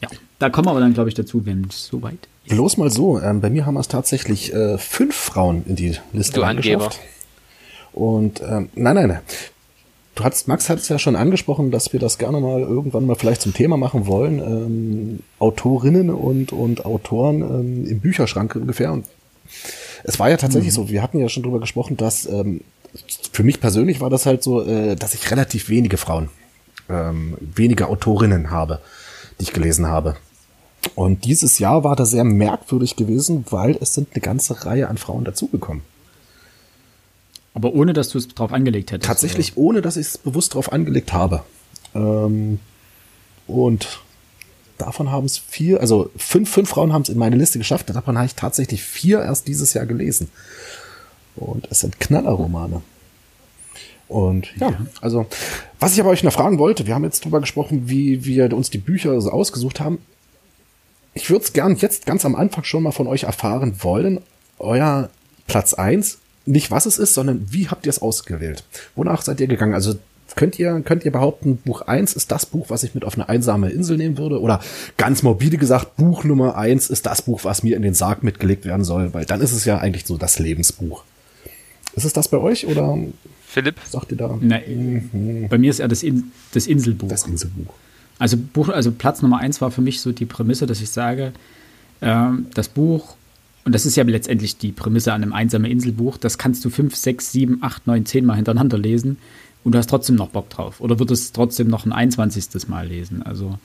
ja, 0.02 0.10
da 0.40 0.50
kommen 0.50 0.68
wir 0.68 0.72
aber 0.72 0.80
dann, 0.80 0.94
glaube 0.94 1.10
ich, 1.10 1.16
dazu, 1.16 1.46
wenn 1.46 1.66
es 1.70 1.88
soweit 1.88 2.28
ist. 2.46 2.54
Bloß 2.54 2.78
mal 2.78 2.90
so, 2.90 3.20
ähm, 3.20 3.42
bei 3.42 3.50
mir 3.50 3.66
haben 3.66 3.78
es 3.78 3.88
tatsächlich 3.88 4.54
äh, 4.54 4.78
fünf 4.78 5.16
Frauen 5.16 5.64
in 5.68 5.76
die 5.76 5.98
Liste 6.14 6.42
geschafft. 6.56 7.00
Und 7.94 8.42
ähm, 8.42 8.70
nein, 8.76 8.96
nein, 8.96 9.08
nein. 9.08 9.20
Du 10.16 10.24
hast, 10.24 10.48
Max 10.48 10.68
hat 10.70 10.80
es 10.80 10.90
ja 10.90 10.98
schon 10.98 11.16
angesprochen, 11.16 11.70
dass 11.70 11.94
wir 11.94 12.00
das 12.00 12.18
gerne 12.18 12.40
mal 12.40 12.62
irgendwann 12.62 13.06
mal 13.06 13.16
vielleicht 13.16 13.42
zum 13.42 13.54
Thema 13.54 13.78
machen 13.78 14.08
wollen. 14.08 14.40
Ähm, 14.40 15.20
Autorinnen 15.38 16.10
und, 16.10 16.52
und 16.52 16.86
Autoren 16.86 17.42
ähm, 17.42 17.86
im 17.86 18.00
Bücherschrank 18.00 18.56
ungefähr. 18.56 18.92
Und 18.92 19.06
es 20.04 20.20
war 20.20 20.30
ja 20.30 20.38
tatsächlich 20.38 20.72
mhm. 20.74 20.76
so, 20.76 20.90
wir 20.90 21.04
hatten 21.04 21.20
ja 21.20 21.30
schon 21.30 21.44
drüber 21.44 21.60
gesprochen, 21.60 21.98
dass 21.98 22.26
ähm, 22.26 22.62
für 23.32 23.44
mich 23.44 23.60
persönlich 23.60 24.02
war 24.02 24.10
das 24.10 24.26
halt 24.26 24.44
so, 24.44 24.64
äh, 24.64 24.96
dass 24.96 25.14
ich 25.14 25.32
relativ 25.32 25.70
wenige 25.70 25.98
Frauen, 25.98 26.30
ähm, 26.90 27.38
wenige 27.40 27.88
Autorinnen 27.88 28.50
habe, 28.50 28.82
die 29.40 29.44
ich 29.44 29.54
gelesen 29.54 29.88
habe. 29.88 30.16
Und 30.96 31.26
dieses 31.26 31.60
Jahr 31.60 31.84
war 31.84 31.96
das 31.96 32.12
sehr 32.12 32.24
merkwürdig 32.24 32.96
gewesen, 32.96 33.46
weil 33.50 33.78
es 33.82 33.94
sind 33.94 34.10
eine 34.14 34.22
ganze 34.22 34.66
Reihe 34.66 34.88
an 34.88 34.98
Frauen 34.98 35.24
dazugekommen. 35.24 35.84
Aber 37.54 37.74
ohne, 37.74 37.94
dass 37.94 38.10
du 38.10 38.20
es 38.20 38.28
drauf 38.28 38.54
angelegt 38.54 38.92
hättest? 38.92 39.08
Tatsächlich 39.08 39.58
oder? 39.58 39.66
ohne, 39.68 39.82
dass 39.82 39.98
ich 39.98 40.08
es 40.08 40.18
bewusst 40.18 40.54
drauf 40.54 40.72
angelegt 40.72 41.12
habe. 41.14 41.44
Ähm, 41.96 42.60
und 43.48 44.00
davon 44.78 45.12
haben 45.12 45.26
es 45.26 45.38
vier, 45.38 45.82
also 45.82 46.12
fünf, 46.16 46.52
fünf 46.52 46.70
Frauen 46.70 46.94
haben 46.94 47.02
es 47.02 47.10
in 47.10 47.18
meine 47.18 47.36
Liste 47.36 47.58
geschafft. 47.58 47.90
Davon 47.90 48.18
habe 48.18 48.28
ich 48.28 48.36
tatsächlich 48.36 48.84
vier 48.84 49.22
erst 49.22 49.48
dieses 49.48 49.74
Jahr 49.74 49.88
gelesen. 49.88 50.30
Und 51.38 51.68
es 51.72 51.80
sind 51.80 52.00
Knallerromane. 52.00 52.82
Und 54.08 54.56
ja, 54.58 54.74
also, 55.02 55.26
was 55.80 55.94
ich 55.94 56.00
aber 56.00 56.10
euch 56.10 56.24
noch 56.24 56.34
fragen 56.34 56.60
wollte, 56.60 56.88
wir 56.88 56.96
haben 56.96 57.04
jetzt 57.04 57.26
drüber 57.26 57.42
gesprochen, 57.42 57.90
wie 57.90 58.26
wir 58.26 58.54
uns 58.54 58.70
die 58.70 58.78
Bücher 58.78 59.20
so 59.22 59.32
ausgesucht 59.32 59.80
haben. 59.80 60.00
Ich 61.14 61.30
würde 61.30 61.44
es 61.44 61.54
gern 61.54 61.76
jetzt 61.76 62.06
ganz 62.06 62.26
am 62.26 62.36
Anfang 62.36 62.64
schon 62.64 62.84
mal 62.84 62.92
von 62.92 63.08
euch 63.08 63.24
erfahren 63.24 63.76
wollen. 63.80 64.22
Euer 64.60 65.10
Platz 65.48 65.74
eins 65.74 66.20
nicht 66.48 66.72
was 66.72 66.86
es 66.86 66.98
ist, 66.98 67.14
sondern 67.14 67.46
wie 67.52 67.68
habt 67.68 67.86
ihr 67.86 67.90
es 67.90 68.02
ausgewählt? 68.02 68.64
Wonach 68.96 69.22
seid 69.22 69.40
ihr 69.42 69.48
gegangen? 69.48 69.74
Also 69.74 69.96
könnt 70.36 70.58
ihr, 70.58 70.80
könnt 70.82 71.04
ihr 71.04 71.12
behaupten, 71.12 71.58
Buch 71.58 71.82
eins 71.82 72.14
ist 72.14 72.32
das 72.32 72.46
Buch, 72.46 72.70
was 72.70 72.84
ich 72.84 72.96
mit 72.96 73.04
auf 73.04 73.16
eine 73.16 73.28
einsame 73.28 73.70
Insel 73.70 73.98
nehmen 73.98 74.18
würde? 74.18 74.42
Oder 74.42 74.62
ganz 74.96 75.24
morbide 75.24 75.58
gesagt, 75.58 75.98
Buch 75.98 76.24
Nummer 76.24 76.56
eins 76.56 76.90
ist 76.90 77.06
das 77.06 77.22
Buch, 77.22 77.44
was 77.44 77.64
mir 77.64 77.76
in 77.76 77.82
den 77.82 77.94
Sarg 77.94 78.24
mitgelegt 78.24 78.66
werden 78.66 78.86
soll? 78.86 79.14
Weil 79.14 79.26
dann 79.26 79.42
ist 79.42 79.52
es 79.52 79.66
ja 79.66 79.78
eigentlich 79.78 80.06
so 80.06 80.18
das 80.18 80.40
Lebensbuch. 80.40 81.04
Ist 81.98 82.06
es 82.06 82.14
das 82.14 82.30
bei 82.30 82.38
euch 82.38 82.66
oder? 82.66 82.98
Philipp? 83.46 83.76
Sagt 83.84 84.12
ihr 84.12 84.18
da? 84.18 84.38
Nein, 84.40 85.10
mhm. 85.12 85.50
bei 85.50 85.58
mir 85.58 85.70
ist 85.70 85.80
er 85.80 85.88
das, 85.88 86.04
In 86.04 86.32
das 86.54 86.68
Inselbuch. 86.68 87.10
Das 87.10 87.28
Inselbuch. 87.28 87.74
Also, 88.20 88.38
Buch, 88.38 88.70
also 88.70 88.92
Platz 88.92 89.22
Nummer 89.22 89.40
eins 89.40 89.60
war 89.62 89.72
für 89.72 89.82
mich 89.82 90.00
so 90.02 90.12
die 90.12 90.26
Prämisse, 90.26 90.66
dass 90.66 90.82
ich 90.82 90.90
sage, 90.90 91.34
äh, 92.02 92.30
das 92.54 92.70
Buch 92.70 93.16
und 93.68 93.74
das 93.74 93.86
ist 93.86 93.98
ja 93.98 94.06
letztendlich 94.06 94.58
die 94.58 94.72
Prämisse 94.72 95.12
an 95.12 95.24
einem 95.24 95.34
einsamen 95.34 95.70
Inselbuch, 95.70 96.16
das 96.16 96.38
kannst 96.38 96.64
du 96.64 96.70
fünf, 96.70 96.96
sechs, 96.96 97.34
sieben, 97.34 97.58
acht, 97.62 97.86
neun, 97.86 98.06
zehn 98.06 98.26
Mal 98.26 98.36
hintereinander 98.36 98.78
lesen 98.78 99.18
und 99.66 99.74
du 99.74 99.78
hast 99.78 99.90
trotzdem 99.90 100.16
noch 100.16 100.30
Bock 100.30 100.50
drauf. 100.50 100.80
Oder 100.80 101.00
würdest 101.00 101.36
trotzdem 101.36 101.68
noch 101.68 101.86
ein 101.86 101.92
21. 101.92 102.70
Mal 102.70 102.88
lesen. 102.88 103.24
Also, 103.24 103.60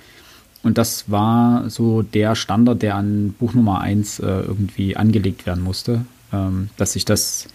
und 0.65 0.77
das 0.77 1.09
war 1.09 1.71
so 1.71 2.03
der 2.03 2.35
Standard, 2.35 2.83
der 2.83 2.97
an 2.97 3.33
Buch 3.39 3.55
Nummer 3.55 3.81
eins 3.81 4.19
äh, 4.19 4.27
irgendwie 4.27 4.97
angelegt 4.97 5.47
werden 5.47 5.63
musste. 5.63 6.05
Ähm, 6.33 6.71
dass 6.77 6.97
ich 6.97 7.05
das, 7.05 7.47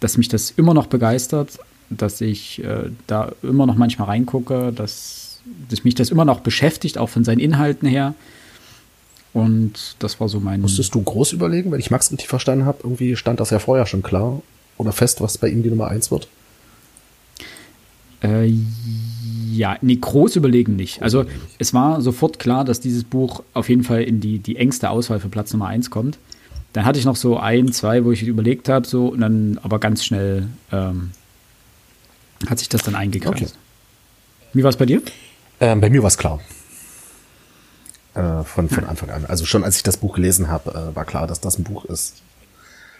dass 0.00 0.16
mich 0.16 0.28
das 0.28 0.50
immer 0.50 0.74
noch 0.74 0.86
begeistert, 0.86 1.58
dass 1.90 2.20
ich 2.20 2.62
äh, 2.62 2.90
da 3.06 3.32
immer 3.42 3.66
noch 3.66 3.76
manchmal 3.76 4.08
reingucke, 4.08 4.72
dass, 4.74 5.40
dass 5.68 5.84
mich 5.84 5.94
das 5.94 6.10
immer 6.10 6.24
noch 6.24 6.40
beschäftigt, 6.40 6.98
auch 6.98 7.08
von 7.08 7.24
seinen 7.24 7.40
Inhalten 7.40 7.88
her. 7.88 8.14
Und 9.32 9.96
das 9.98 10.20
war 10.20 10.28
so 10.28 10.40
mein. 10.40 10.60
Musstest 10.60 10.94
du 10.94 11.02
groß 11.02 11.32
überlegen, 11.32 11.70
wenn 11.70 11.80
ich 11.80 11.90
Max 11.90 12.10
richtig 12.10 12.28
verstanden 12.28 12.64
habe? 12.64 12.78
Irgendwie 12.82 13.16
stand 13.16 13.40
das 13.40 13.50
ja 13.50 13.58
vorher 13.58 13.86
schon 13.86 14.02
klar 14.02 14.42
oder 14.76 14.92
fest, 14.92 15.20
was 15.20 15.38
bei 15.38 15.48
ihm 15.48 15.62
die 15.62 15.70
Nummer 15.70 15.88
1 15.88 16.10
wird? 16.10 16.28
Äh, 18.22 18.52
ja, 19.52 19.76
nee, 19.80 19.96
groß 19.96 20.36
überlegen 20.36 20.76
nicht. 20.76 21.02
Also 21.02 21.24
es 21.58 21.74
war 21.74 22.00
sofort 22.00 22.38
klar, 22.38 22.64
dass 22.64 22.80
dieses 22.80 23.04
Buch 23.04 23.42
auf 23.54 23.68
jeden 23.68 23.84
Fall 23.84 24.02
in 24.02 24.20
die, 24.20 24.38
die 24.38 24.56
engste 24.56 24.90
Auswahl 24.90 25.20
für 25.20 25.28
Platz 25.28 25.52
Nummer 25.52 25.68
1 25.68 25.90
kommt. 25.90 26.18
Dann 26.72 26.84
hatte 26.84 26.98
ich 26.98 27.04
noch 27.04 27.16
so 27.16 27.38
ein, 27.38 27.72
zwei, 27.72 28.04
wo 28.04 28.12
ich 28.12 28.22
überlegt 28.22 28.68
habe, 28.68 28.86
so, 28.86 29.08
und 29.08 29.20
dann 29.20 29.58
aber 29.62 29.78
ganz 29.78 30.04
schnell 30.04 30.48
ähm, 30.70 31.12
hat 32.48 32.58
sich 32.58 32.68
das 32.68 32.82
dann 32.82 32.94
eingegrenzt. 32.94 33.42
Okay. 33.42 33.52
Wie 34.52 34.62
war 34.62 34.70
es 34.70 34.76
bei 34.76 34.86
dir? 34.86 35.02
Ähm, 35.60 35.80
bei 35.80 35.90
mir 35.90 36.02
war 36.02 36.08
es 36.08 36.18
klar 36.18 36.40
äh, 38.18 38.44
von, 38.44 38.68
von 38.68 38.84
Anfang 38.84 39.10
an. 39.10 39.24
Also 39.26 39.46
schon 39.46 39.64
als 39.64 39.76
ich 39.76 39.82
das 39.82 39.96
Buch 39.96 40.14
gelesen 40.14 40.48
habe, 40.48 40.70
äh, 40.70 40.96
war 40.96 41.04
klar, 41.04 41.26
dass 41.26 41.40
das 41.40 41.58
ein 41.58 41.64
Buch 41.64 41.84
ist, 41.84 42.22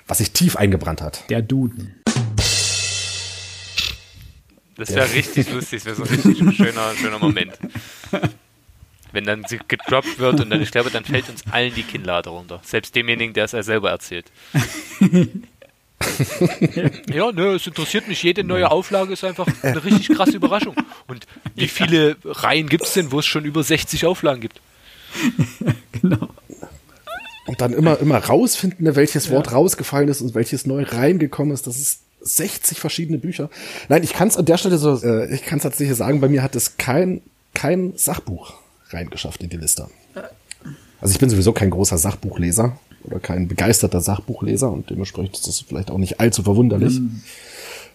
was 0.07 0.18
sich 0.18 0.33
tief 0.33 0.57
eingebrannt 0.57 1.02
hat. 1.02 1.28
Der 1.28 1.42
Duden. 1.42 1.94
Das 4.76 4.90
wäre 4.90 5.12
richtig 5.12 5.50
lustig, 5.52 5.83
das 5.83 5.85
wäre 5.85 5.96
so 5.96 6.02
ein 6.04 6.09
richtig 6.09 6.57
schöner, 6.57 6.94
schöner 6.94 7.18
Moment. 7.18 7.52
Wenn 9.18 9.24
dann 9.24 9.42
sie 9.48 9.59
gedroppt 9.66 10.20
wird 10.20 10.38
und 10.38 10.48
dann, 10.48 10.62
ich 10.62 10.70
glaube, 10.70 10.90
dann 10.92 11.02
fällt 11.02 11.28
uns 11.28 11.42
allen 11.50 11.74
die 11.74 11.83
Kinnlade 11.83 12.31
runter. 12.31 12.61
Selbst 12.62 12.94
demjenigen, 12.94 13.35
der 13.35 13.46
es 13.46 13.52
ja 13.52 13.64
selber 13.64 13.90
erzählt. 13.90 14.26
ja, 17.12 17.33
ne, 17.33 17.46
es 17.57 17.66
interessiert 17.66 18.07
mich. 18.07 18.22
Jede 18.22 18.44
neue 18.44 18.70
Auflage 18.70 19.12
ist 19.12 19.24
einfach 19.24 19.48
eine 19.62 19.85
richtig 19.85 20.11
krasse 20.11 20.37
Überraschung. 20.37 20.76
Und 21.09 21.26
wie 21.57 21.66
viele 21.66 22.16
Reihen 22.24 22.68
gibt 22.68 22.85
es 22.85 22.92
denn, 22.92 23.11
wo 23.11 23.18
es 23.18 23.26
schon 23.26 23.44
über 23.44 23.64
60 23.64 24.07
Auflagen 24.07 24.40
gibt? 24.40 24.61
genau. 26.00 26.28
Und 27.46 27.61
dann 27.61 27.72
immer, 27.72 27.98
immer 27.98 28.18
rausfinden, 28.18 28.85
ne, 28.85 28.94
welches 28.94 29.31
Wort 29.31 29.48
ja. 29.48 29.54
rausgefallen 29.54 30.09
ist 30.09 30.20
und 30.20 30.37
welches 30.37 30.64
neu 30.64 30.85
reingekommen 30.85 31.52
ist. 31.52 31.66
Das 31.66 31.76
ist 31.76 32.02
60 32.20 32.78
verschiedene 32.78 33.18
Bücher. 33.18 33.50
Nein, 33.88 34.04
ich 34.04 34.12
kann 34.12 34.28
es 34.28 34.37
an 34.37 34.44
der 34.44 34.59
Stelle 34.59 34.78
so, 34.78 34.96
äh, 35.02 35.35
ich 35.35 35.42
kann 35.42 35.57
es 35.57 35.64
tatsächlich 35.64 35.96
sagen, 35.96 36.20
bei 36.20 36.28
mir 36.28 36.44
hat 36.44 36.54
es 36.54 36.76
kein, 36.76 37.20
kein 37.52 37.94
Sachbuch 37.96 38.54
reingeschafft 38.90 39.42
in 39.42 39.51
die 39.51 39.57
Liste. 39.57 39.88
Also 41.01 41.12
ich 41.12 41.20
bin 41.20 41.31
sowieso 41.31 41.53
kein 41.53 41.70
großer 41.70 41.98
Sachbuchleser 41.98 42.79
oder 43.05 43.20
kein 43.20 43.48
begeisterter 43.48 44.01
Sachbuchleser 44.01 44.70
und 44.70 44.90
dementsprechend 44.90 45.37
ist 45.37 45.46
das 45.46 45.61
vielleicht 45.61 45.90
auch 45.90 45.98
nicht 45.98 46.20
allzu 46.20 46.42
verwunderlich. 46.42 46.98
Mhm. 46.98 47.22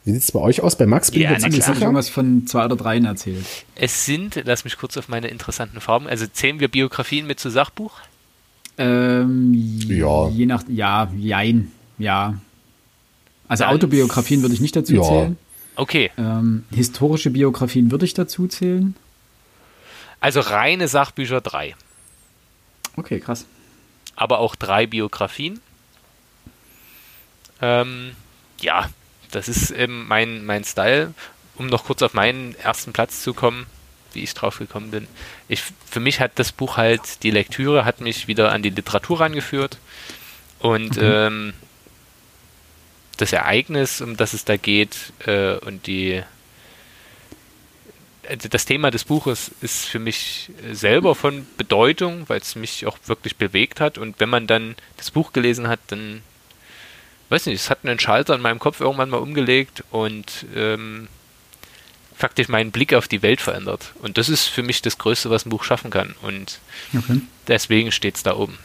Wie 0.06 0.12
sieht 0.12 0.24
es 0.24 0.32
bei 0.32 0.40
euch 0.40 0.62
aus? 0.62 0.78
Bei 0.78 0.86
Max 0.86 1.12
bin 1.12 1.22
ja, 1.22 1.32
ich 1.32 1.40
ziemlich 1.40 1.64
sicher. 1.64 1.82
irgendwas 1.82 2.10
von 2.10 2.46
zwei 2.46 2.66
oder 2.66 2.76
dreien 2.76 3.06
erzählt. 3.06 3.46
Es 3.76 4.06
sind, 4.06 4.42
lass 4.44 4.66
mich 4.66 4.78
kurz 4.78 4.98
auf 4.98 5.08
meine 5.08 5.28
interessanten 5.28 5.80
Farben, 5.80 6.08
also 6.08 6.26
zählen 6.28 6.60
wir 6.60 6.68
Biografien 6.68 7.26
mit 7.26 7.40
zu 7.40 7.50
Sachbuch? 7.50 7.94
Ähm, 8.78 9.54
ja. 9.88 10.30
Je 10.30 10.46
nach, 10.46 10.64
ja, 10.68 11.12
jein, 11.18 11.72
ja. 11.98 12.38
Also 13.48 13.64
Dann, 13.64 13.74
Autobiografien 13.74 14.42
würde 14.42 14.56
ich 14.56 14.62
nicht 14.62 14.76
dazu 14.76 14.94
ja. 14.94 15.04
zählen. 15.04 15.38
Okay. 15.76 16.12
Ähm, 16.18 16.64
historische 16.72 17.30
Biografien 17.30 17.92
würde 17.92 18.06
ich 18.06 18.14
dazu 18.14 18.48
zählen. 18.48 18.96
Also 20.24 20.40
reine 20.40 20.88
Sachbücher 20.88 21.42
drei. 21.42 21.76
Okay, 22.96 23.20
krass. 23.20 23.46
Aber 24.16 24.40
auch 24.40 24.56
drei 24.56 24.88
Biografien. 24.88 25.60
Ähm, 27.62 28.16
ja, 28.62 28.90
das 29.32 29.50
ist 29.50 29.72
eben 29.72 30.08
mein, 30.08 30.46
mein 30.46 30.64
Style. 30.64 31.14
Um 31.56 31.68
noch 31.68 31.84
kurz 31.84 32.02
auf 32.04 32.14
meinen 32.14 32.56
ersten 32.56 32.94
Platz 32.94 33.22
zu 33.22 33.34
kommen, 33.34 33.66
wie 34.14 34.24
ich 34.24 34.34
drauf 34.34 34.60
gekommen 34.60 34.92
bin. 34.92 35.10
Ich, 35.50 35.62
für 35.92 36.00
mich 36.00 36.22
hat 36.22 36.40
das 36.40 36.54
Buch 36.54 36.78
halt, 36.78 37.22
die 37.24 37.32
Lektüre 37.32 37.84
hat 37.84 38.00
mich 38.00 38.30
wieder 38.30 38.54
an 38.54 38.64
die 38.64 38.70
Literatur 38.70 39.20
rangeführt. 39.20 39.78
Und 40.60 40.92
okay. 40.92 41.28
ähm, 41.28 41.54
das 43.18 43.34
Ereignis, 43.34 44.00
um 44.00 44.16
das 44.16 44.32
es 44.32 44.46
da 44.46 44.56
geht, 44.56 45.12
äh, 45.26 45.58
und 45.58 45.86
die 45.86 46.24
das 48.50 48.66
Thema 48.66 48.92
des 48.92 49.04
Buches 49.04 49.52
ist 49.62 49.86
für 49.86 50.00
mich 50.00 50.50
selber 50.72 51.16
von 51.16 51.46
Bedeutung, 51.58 52.24
weil 52.28 52.40
es 52.40 52.56
mich 52.56 52.86
auch 52.86 52.98
wirklich 53.06 53.36
bewegt 53.36 53.82
hat. 53.82 53.98
Und 53.98 54.20
wenn 54.20 54.30
man 54.30 54.48
dann 54.48 54.76
das 54.98 55.12
Buch 55.12 55.34
gelesen 55.34 55.68
hat, 55.68 55.80
dann 55.88 56.22
weiß 57.30 57.48
nicht, 57.48 57.56
es 57.56 57.70
hat 57.70 57.80
einen 57.84 58.00
Schalter 58.00 58.36
in 58.36 58.42
meinem 58.42 58.60
Kopf 58.60 58.80
irgendwann 58.80 59.10
mal 59.10 59.18
umgelegt 59.18 59.84
und 59.92 60.46
ähm, 60.56 61.08
faktisch 62.16 62.48
meinen 62.48 62.72
Blick 62.72 62.94
auf 62.94 63.08
die 63.08 63.22
Welt 63.22 63.42
verändert. 63.42 63.94
Und 64.02 64.18
das 64.18 64.30
ist 64.30 64.48
für 64.48 64.64
mich 64.64 64.82
das 64.82 64.98
Größte, 64.98 65.30
was 65.30 65.46
ein 65.46 65.50
Buch 65.50 65.64
schaffen 65.64 65.92
kann. 65.92 66.16
Und 66.22 66.60
okay. 66.98 67.22
deswegen 67.48 67.92
steht 67.92 68.16
es 68.16 68.24
da 68.24 68.36
oben. 68.36 68.58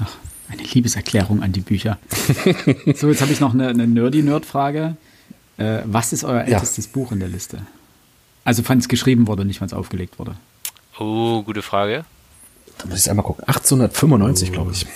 Ach, 0.00 0.16
eine 0.48 0.62
Liebeserklärung 0.62 1.42
an 1.42 1.52
die 1.52 1.60
Bücher. 1.60 1.98
so, 2.94 3.08
jetzt 3.08 3.20
habe 3.20 3.32
ich 3.32 3.40
noch 3.40 3.54
eine, 3.54 3.68
eine 3.68 3.86
Nerdy-Nerd-Frage. 3.86 4.96
Äh, 5.56 5.80
was 5.84 6.12
ist 6.12 6.24
euer 6.24 6.42
ältestes 6.42 6.86
ja. 6.86 6.90
Buch 6.92 7.12
in 7.12 7.20
der 7.20 7.28
Liste? 7.28 7.58
Also, 8.44 8.62
wann 8.66 8.78
es 8.78 8.88
geschrieben 8.88 9.26
wurde, 9.26 9.44
nicht 9.44 9.60
wann 9.60 9.66
es 9.66 9.74
aufgelegt 9.74 10.18
wurde. 10.18 10.34
Oh, 10.98 11.42
gute 11.42 11.62
Frage. 11.62 12.04
Da 12.78 12.88
muss 12.88 13.00
ich 13.00 13.10
einmal 13.10 13.24
gucken. 13.24 13.44
1895, 13.46 14.50
oh. 14.50 14.52
glaube 14.52 14.72
ich. 14.72 14.86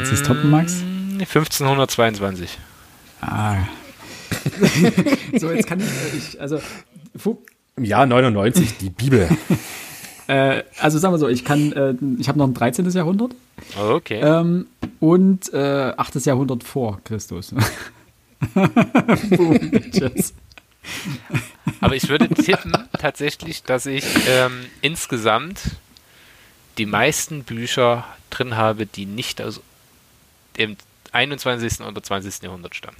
Was 0.00 0.12
ist 0.12 0.26
Top, 0.26 0.44
Max? 0.44 0.82
1522. 1.18 2.58
Ah. 3.20 3.56
so, 5.38 5.50
jetzt 5.50 5.66
kann 5.66 5.80
ich, 5.80 5.86
äh, 5.86 6.16
ich 6.16 6.40
also. 6.40 6.60
Im 7.76 7.84
Jahr 7.84 8.06
99, 8.06 8.78
die 8.78 8.90
Bibel. 8.90 9.28
äh, 10.26 10.62
also 10.78 10.98
sagen 10.98 11.14
wir 11.14 11.18
so, 11.18 11.28
ich 11.28 11.44
kann, 11.44 11.72
äh, 11.72 11.94
ich 12.18 12.28
habe 12.28 12.38
noch 12.38 12.46
ein 12.46 12.54
13. 12.54 12.88
Jahrhundert. 12.90 13.32
Okay. 13.78 14.20
Ähm, 14.20 14.66
und 15.00 15.52
äh, 15.52 15.92
8. 15.96 16.26
Jahrhundert 16.26 16.64
vor 16.64 17.00
Christus. 17.04 17.54
Boom, 19.36 19.70
Aber 21.80 21.96
ich 21.96 22.08
würde 22.08 22.28
tippen 22.28 22.72
tatsächlich, 22.98 23.62
dass 23.62 23.86
ich 23.86 24.04
ähm, 24.28 24.66
insgesamt 24.80 25.76
die 26.78 26.86
meisten 26.86 27.44
Bücher 27.44 28.06
drin 28.30 28.56
habe, 28.56 28.86
die 28.86 29.06
nicht 29.06 29.40
aus 29.42 29.60
dem 30.56 30.76
21. 31.12 31.80
oder 31.80 32.02
20. 32.02 32.42
Jahrhundert 32.42 32.74
stammen. 32.74 32.96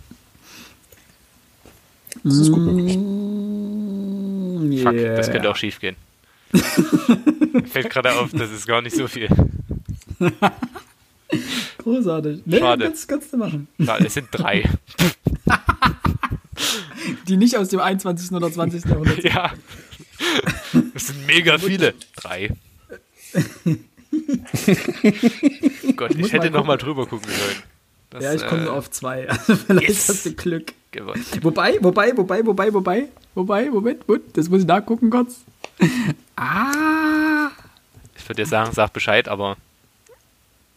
Das 2.23 2.37
ist 2.37 2.53
gut 2.53 2.61
möglich. 2.61 2.97
Yeah. 4.71 4.93
Fuck, 4.93 5.17
das 5.17 5.31
könnte 5.31 5.51
auch 5.51 5.57
schief 5.57 5.81
gehen. 5.81 5.97
Fällt 6.53 7.91
gerade 7.91 8.13
auf, 8.13 8.31
das 8.33 8.51
ist 8.51 8.67
gar 8.67 8.83
nicht 8.83 8.95
so 8.95 9.09
viel. 9.09 9.29
Großartig. 11.79 12.43
Nee, 12.45 12.59
Schade. 12.59 12.85
Kannst, 12.85 13.09
kannst 13.09 13.33
du 13.33 13.39
machen. 13.39 13.69
Schade, 13.83 14.07
es 14.07 14.15
sind 14.15 14.29
drei. 14.31 14.69
Die 17.33 17.39
nicht 17.39 17.57
aus 17.57 17.69
dem 17.69 17.81
21. 17.81 18.31
oder 18.33 18.53
20. 18.53 18.85
Jahrhundert 18.85 19.15
sind. 19.23 19.33
Ja. 19.33 19.55
Das 20.93 21.07
sind 21.07 21.27
mega 21.27 21.57
viele. 21.57 21.95
Drei. 22.15 22.51
Gott, 25.97 26.15
ich 26.15 26.31
hätte 26.31 26.51
noch 26.51 26.67
mal 26.67 26.77
drüber 26.77 27.07
gucken 27.07 27.31
sollen. 27.31 27.63
Das, 28.11 28.23
ja, 28.23 28.35
ich 28.35 28.47
komme 28.47 28.67
äh, 28.67 28.69
auf 28.69 28.91
zwei. 28.91 29.29
Also 29.31 29.57
vielleicht 29.57 29.89
yes. 29.89 30.11
hast 30.11 30.27
du 30.27 30.35
Glück. 30.35 30.75
Gewonnen. 30.91 31.25
Wobei, 31.41 31.79
wobei, 31.81 32.15
wobei, 32.15 32.45
wobei, 32.45 32.75
wobei, 32.75 33.09
wobei, 33.35 33.71
Moment, 33.71 34.07
Moment, 34.07 34.37
das 34.37 34.51
muss 34.51 34.61
ich 34.61 34.67
nachgucken 34.67 35.09
kurz. 35.09 35.37
ah! 36.37 37.49
Ich 38.15 38.29
würde 38.29 38.43
dir 38.43 38.47
sagen, 38.47 38.73
sag 38.75 38.93
Bescheid, 38.93 39.27
aber. 39.27 39.57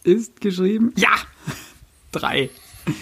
Ist 0.05 0.39
geschrieben. 0.39 0.93
Ja! 0.95 1.11
Drei. 2.13 2.49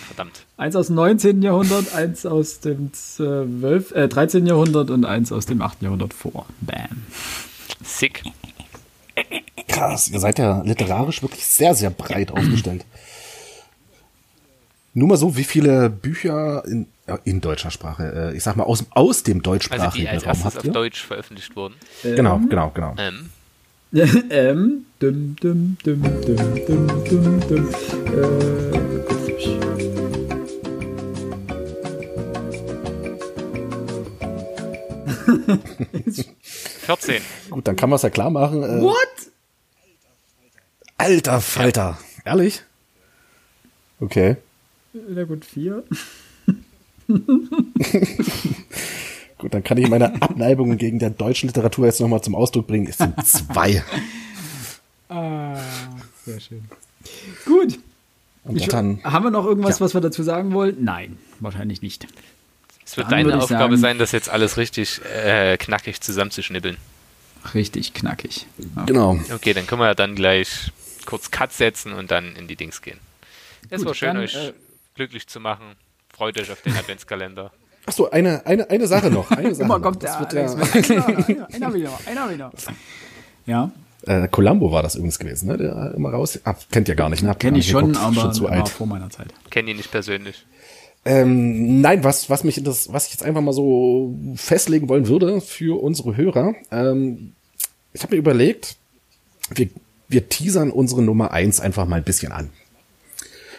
Verdammt. 0.08 0.46
Eins 0.58 0.76
aus 0.76 0.88
dem 0.88 0.96
19. 0.96 1.42
Jahrhundert, 1.42 1.94
eins 1.94 2.26
aus 2.26 2.60
dem 2.60 2.94
12, 2.94 3.92
äh, 3.92 4.08
13. 4.08 4.46
Jahrhundert 4.46 4.90
und 4.90 5.06
eins 5.06 5.32
aus 5.32 5.46
dem 5.46 5.62
8. 5.62 5.82
Jahrhundert 5.82 6.14
vor. 6.14 6.46
Bam. 6.62 7.04
Sick. 7.84 8.24
Krass, 9.68 10.10
ihr 10.10 10.20
seid 10.20 10.40
ja 10.40 10.62
literarisch 10.64 11.22
wirklich 11.22 11.46
sehr, 11.46 11.76
sehr 11.76 11.90
breit 11.90 12.32
aufgestellt. 12.32 12.86
Nur 14.96 15.08
mal 15.08 15.18
so, 15.18 15.36
wie 15.36 15.44
viele 15.44 15.90
Bücher 15.90 16.64
in, 16.66 16.88
in 17.24 17.42
deutscher 17.42 17.72
Sprache, 17.72 18.32
äh, 18.32 18.38
ich 18.38 18.44
sag 18.44 18.56
mal 18.56 18.64
aus, 18.64 18.86
aus 18.92 19.24
dem 19.24 19.42
deutschsprachigen 19.42 19.86
also 19.86 19.98
die 19.98 20.08
als 20.08 20.26
Raum 20.26 20.44
habt 20.44 20.64
ihr? 20.64 20.70
auf 20.70 20.74
Deutsch 20.74 21.04
veröffentlicht 21.04 21.56
wurden. 21.56 21.74
Ähm, 22.04 22.16
genau, 22.16 22.40
genau, 22.48 22.72
genau. 22.74 22.96
Ähm. 22.98 23.30
ähm, 24.30 24.86
dum, 25.00 25.36
dum, 25.40 25.78
dum, 25.84 26.02
dum, 26.02 26.66
dum, 26.66 26.88
dum, 27.06 27.40
dum. 27.48 27.70
Äh, 28.08 29.23
14. 36.86 37.22
Gut, 37.50 37.68
dann 37.68 37.76
kann 37.76 37.90
man 37.90 37.98
es 37.98 38.02
ja 38.04 38.10
klar 38.10 38.30
machen. 38.30 38.64
Äh, 38.64 38.82
What? 38.82 39.08
Alter 40.98 41.42
Falter. 41.42 41.98
Ja. 42.26 42.32
Ehrlich? 42.32 42.64
Okay. 44.00 44.38
Na 44.94 45.24
gut, 45.24 45.44
vier. 45.46 45.84
gut, 49.38 49.54
dann 49.54 49.64
kann 49.64 49.78
ich 49.78 49.90
meine 49.90 50.22
Abneigungen 50.22 50.78
gegen 50.78 51.00
der 51.00 51.10
deutschen 51.10 51.48
Literatur 51.48 51.86
jetzt 51.86 52.00
nochmal 52.00 52.22
zum 52.22 52.36
Ausdruck 52.36 52.68
bringen. 52.68 52.88
Es 52.88 52.98
sind 52.98 53.16
zwei. 53.26 53.84
ah, 55.10 55.58
sehr 56.26 56.40
schön. 56.40 56.64
Gut. 57.46 57.80
Ich, 58.54 58.68
dann, 58.68 59.02
haben 59.04 59.24
wir 59.24 59.32
noch 59.32 59.46
irgendwas, 59.46 59.80
ja. 59.80 59.86
was 59.86 59.94
wir 59.94 60.02
dazu 60.02 60.22
sagen 60.22 60.54
wollen? 60.54 60.84
Nein, 60.84 61.18
wahrscheinlich 61.40 61.82
nicht. 61.82 62.08
Es 62.86 62.98
wird 62.98 63.12
deine 63.12 63.38
Aufgabe 63.38 63.78
sagen, 63.78 63.78
sein, 63.78 63.98
das 63.98 64.12
jetzt 64.12 64.30
alles 64.30 64.58
richtig 64.58 65.02
äh, 65.06 65.58
knackig 65.58 66.02
zusammenzuschnibbeln. 66.02 66.78
Richtig 67.54 67.94
knackig. 67.94 68.46
Ja. 68.76 68.84
Genau. 68.84 69.20
Okay, 69.34 69.54
dann 69.54 69.66
können 69.66 69.82
wir 69.82 69.88
ja 69.88 69.96
dann 69.96 70.16
gleich 70.16 70.72
kurz 71.06 71.32
Cut 71.32 71.54
setzen 71.54 71.94
und 71.94 72.12
dann 72.12 72.36
in 72.36 72.48
die 72.48 72.56
Dings 72.56 72.82
gehen. 72.82 73.00
Es 73.70 73.80
Gut, 73.80 73.88
war 73.88 73.94
schön, 73.94 74.08
dann, 74.16 74.24
euch 74.24 74.36
äh, 74.36 74.54
glücklich 74.96 75.28
zu 75.28 75.40
machen. 75.40 75.76
Freut 76.14 76.38
euch 76.38 76.52
auf 76.52 76.62
den 76.62 76.76
Adventskalender. 76.76 77.52
Achso, 77.86 78.10
eine, 78.10 78.46
eine, 78.46 78.70
eine 78.70 78.88
Sache 78.88 79.10
noch. 79.10 79.32
Eine 79.32 79.56
Sache 79.56 79.66
Immer 79.66 79.80
kommt 79.80 80.04
der 80.04 80.18
Alex 80.18 80.56
mit 80.56 80.92
einer, 80.92 81.54
einer 81.54 81.74
wieder, 81.74 82.00
einer 82.06 82.30
wieder. 82.30 82.52
Ja. 83.46 83.72
Äh, 84.06 84.28
Columbo 84.28 84.72
war 84.72 84.84
das 84.84 84.96
übrigens 84.96 85.20
gewesen, 85.20 85.48
ne? 85.48 85.58
Der 85.58 85.94
immer 85.96 86.10
raus. 86.10 86.40
Ah, 86.44 86.56
kennt 86.72 86.90
ihr 86.90 86.96
gar 86.96 87.10
nicht, 87.10 87.24
ne? 87.24 87.36
Kenn 87.38 87.56
ich 87.56 87.70
schon, 87.70 87.96
aber 87.96 88.22
schon 88.22 88.34
zu 88.34 88.48
alt. 88.48 88.70
vor 88.70 88.88
meiner 88.88 89.10
Zeit. 89.10 89.28
Kenn 89.50 89.68
ihn 89.68 89.78
nicht 89.78 89.92
persönlich. 89.92 90.46
Ähm, 91.06 91.82
nein, 91.82 92.04
was, 92.04 92.30
was 92.30 92.44
mich 92.44 92.62
das, 92.64 92.92
was 92.92 93.08
ich 93.08 93.14
jetzt 93.14 93.24
einfach 93.24 93.42
mal 93.42 93.54
so 93.54 94.16
festlegen 94.36 94.88
wollen 94.88 95.08
würde 95.08 95.42
für 95.42 95.82
unsere 95.82 96.16
Hörer. 96.16 96.56
Ähm, 96.72 97.34
ich 97.94 98.04
habe 98.04 98.16
mir 98.16 98.20
überlegt, 98.20 98.78
wir, 99.54 99.70
wir 100.08 100.30
teasern 100.30 100.72
unsere 100.72 101.02
Nummer 101.02 101.32
eins 101.32 101.60
einfach 101.60 101.86
mal 101.88 101.98
ein 101.98 102.04
bisschen 102.04 102.32
an. 102.32 102.50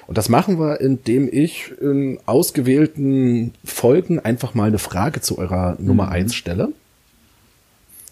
Und 0.07 0.19
das 0.19 0.29
machen 0.29 0.59
wir, 0.59 0.81
indem 0.81 1.29
ich 1.31 1.73
in 1.81 2.19
ausgewählten 2.27 3.55
Folgen 3.65 4.21
einfach 4.21 4.55
mal 4.55 4.69
eine 4.69 4.79
Frage 4.79 5.21
zu 5.21 5.39
eurer 5.39 5.77
Nummer 5.79 6.07
mhm. 6.07 6.13
eins 6.13 6.35
stelle. 6.35 6.73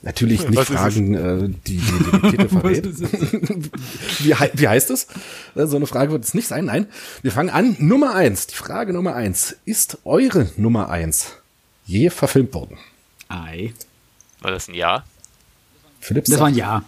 Natürlich 0.02 0.48
nicht 0.48 0.58
Was 0.58 0.66
Fragen, 0.66 1.14
äh, 1.14 1.48
die, 1.66 1.78
die, 1.78 2.30
Titel 2.30 2.48
verrät. 2.60 2.84
wie, 4.18 4.34
wie 4.54 4.68
heißt 4.68 4.90
es? 4.90 5.06
Äh, 5.54 5.66
so 5.66 5.76
eine 5.76 5.86
Frage 5.86 6.10
wird 6.10 6.24
es 6.24 6.34
nicht 6.34 6.48
sein. 6.48 6.64
Nein, 6.64 6.86
wir 7.22 7.30
fangen 7.30 7.50
an. 7.50 7.76
Nummer 7.78 8.14
eins. 8.14 8.48
Die 8.48 8.56
Frage 8.56 8.92
Nummer 8.92 9.14
eins. 9.14 9.56
Ist 9.64 9.98
eure 10.04 10.50
Nummer 10.56 10.90
eins 10.90 11.36
je 11.86 12.10
verfilmt 12.10 12.54
worden? 12.54 12.78
Ei. 13.28 13.72
War 14.40 14.50
das 14.50 14.68
ein 14.68 14.74
Ja? 14.74 15.04
Philipp 16.00 16.24
Das 16.24 16.38
war 16.40 16.48
ein 16.48 16.54
Ja. 16.54 16.82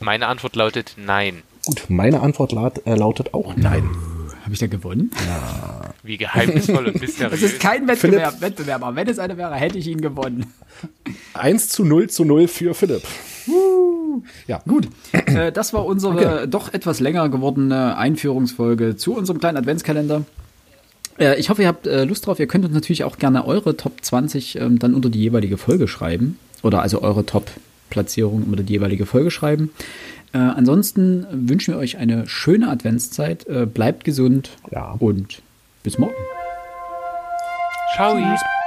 Meine 0.00 0.26
Antwort 0.26 0.56
lautet 0.56 0.94
Nein. 0.96 1.42
Gut, 1.64 1.84
meine 1.88 2.20
Antwort 2.20 2.52
laut, 2.52 2.86
äh, 2.86 2.94
lautet 2.94 3.34
auch 3.34 3.54
Nein. 3.56 3.88
Habe 4.42 4.52
ich 4.52 4.58
da 4.58 4.66
gewonnen? 4.66 5.10
Ja. 5.26 5.89
Wie 6.02 6.16
geheimnisvoll 6.16 6.86
und 6.86 7.00
mysteriös. 7.00 7.40
Das 7.40 7.42
ist 7.42 7.60
kein 7.60 7.86
Wettbewerb, 7.86 8.40
Wettbewerb, 8.40 8.82
aber 8.82 8.96
wenn 8.96 9.08
es 9.08 9.18
einer 9.18 9.36
wäre, 9.36 9.54
hätte 9.54 9.78
ich 9.78 9.86
ihn 9.86 10.00
gewonnen. 10.00 10.46
1 11.34 11.68
zu 11.68 11.84
0 11.84 12.08
zu 12.08 12.24
0 12.24 12.48
für 12.48 12.74
Philipp. 12.74 13.02
Uh, 13.46 14.22
ja. 14.46 14.62
Gut. 14.66 14.88
Äh, 15.12 15.52
das 15.52 15.72
war 15.72 15.84
unsere 15.84 16.14
okay. 16.14 16.46
doch 16.48 16.72
etwas 16.72 17.00
länger 17.00 17.28
gewordene 17.28 17.96
Einführungsfolge 17.96 18.96
zu 18.96 19.14
unserem 19.14 19.40
kleinen 19.40 19.58
Adventskalender. 19.58 20.24
Äh, 21.18 21.38
ich 21.38 21.50
hoffe, 21.50 21.62
ihr 21.62 21.68
habt 21.68 21.86
äh, 21.86 22.04
Lust 22.04 22.26
drauf. 22.26 22.40
Ihr 22.40 22.46
könnt 22.46 22.64
uns 22.64 22.74
natürlich 22.74 23.04
auch 23.04 23.18
gerne 23.18 23.46
eure 23.46 23.76
Top 23.76 24.02
20 24.02 24.56
ähm, 24.56 24.78
dann 24.78 24.94
unter 24.94 25.10
die 25.10 25.20
jeweilige 25.20 25.58
Folge 25.58 25.86
schreiben. 25.86 26.38
Oder 26.62 26.82
also 26.82 27.02
eure 27.02 27.24
Top-Platzierung 27.26 28.44
unter 28.44 28.62
die 28.62 28.74
jeweilige 28.74 29.06
Folge 29.06 29.30
schreiben. 29.30 29.70
Äh, 30.32 30.38
ansonsten 30.38 31.26
wünschen 31.30 31.74
wir 31.74 31.78
euch 31.78 31.98
eine 31.98 32.26
schöne 32.26 32.68
Adventszeit. 32.68 33.46
Äh, 33.46 33.66
bleibt 33.66 34.04
gesund 34.04 34.50
ja. 34.70 34.96
und 34.98 35.42
bis 35.82 35.98
morgen. 35.98 36.14
Ciao. 37.94 38.16
Tschüss. 38.16 38.59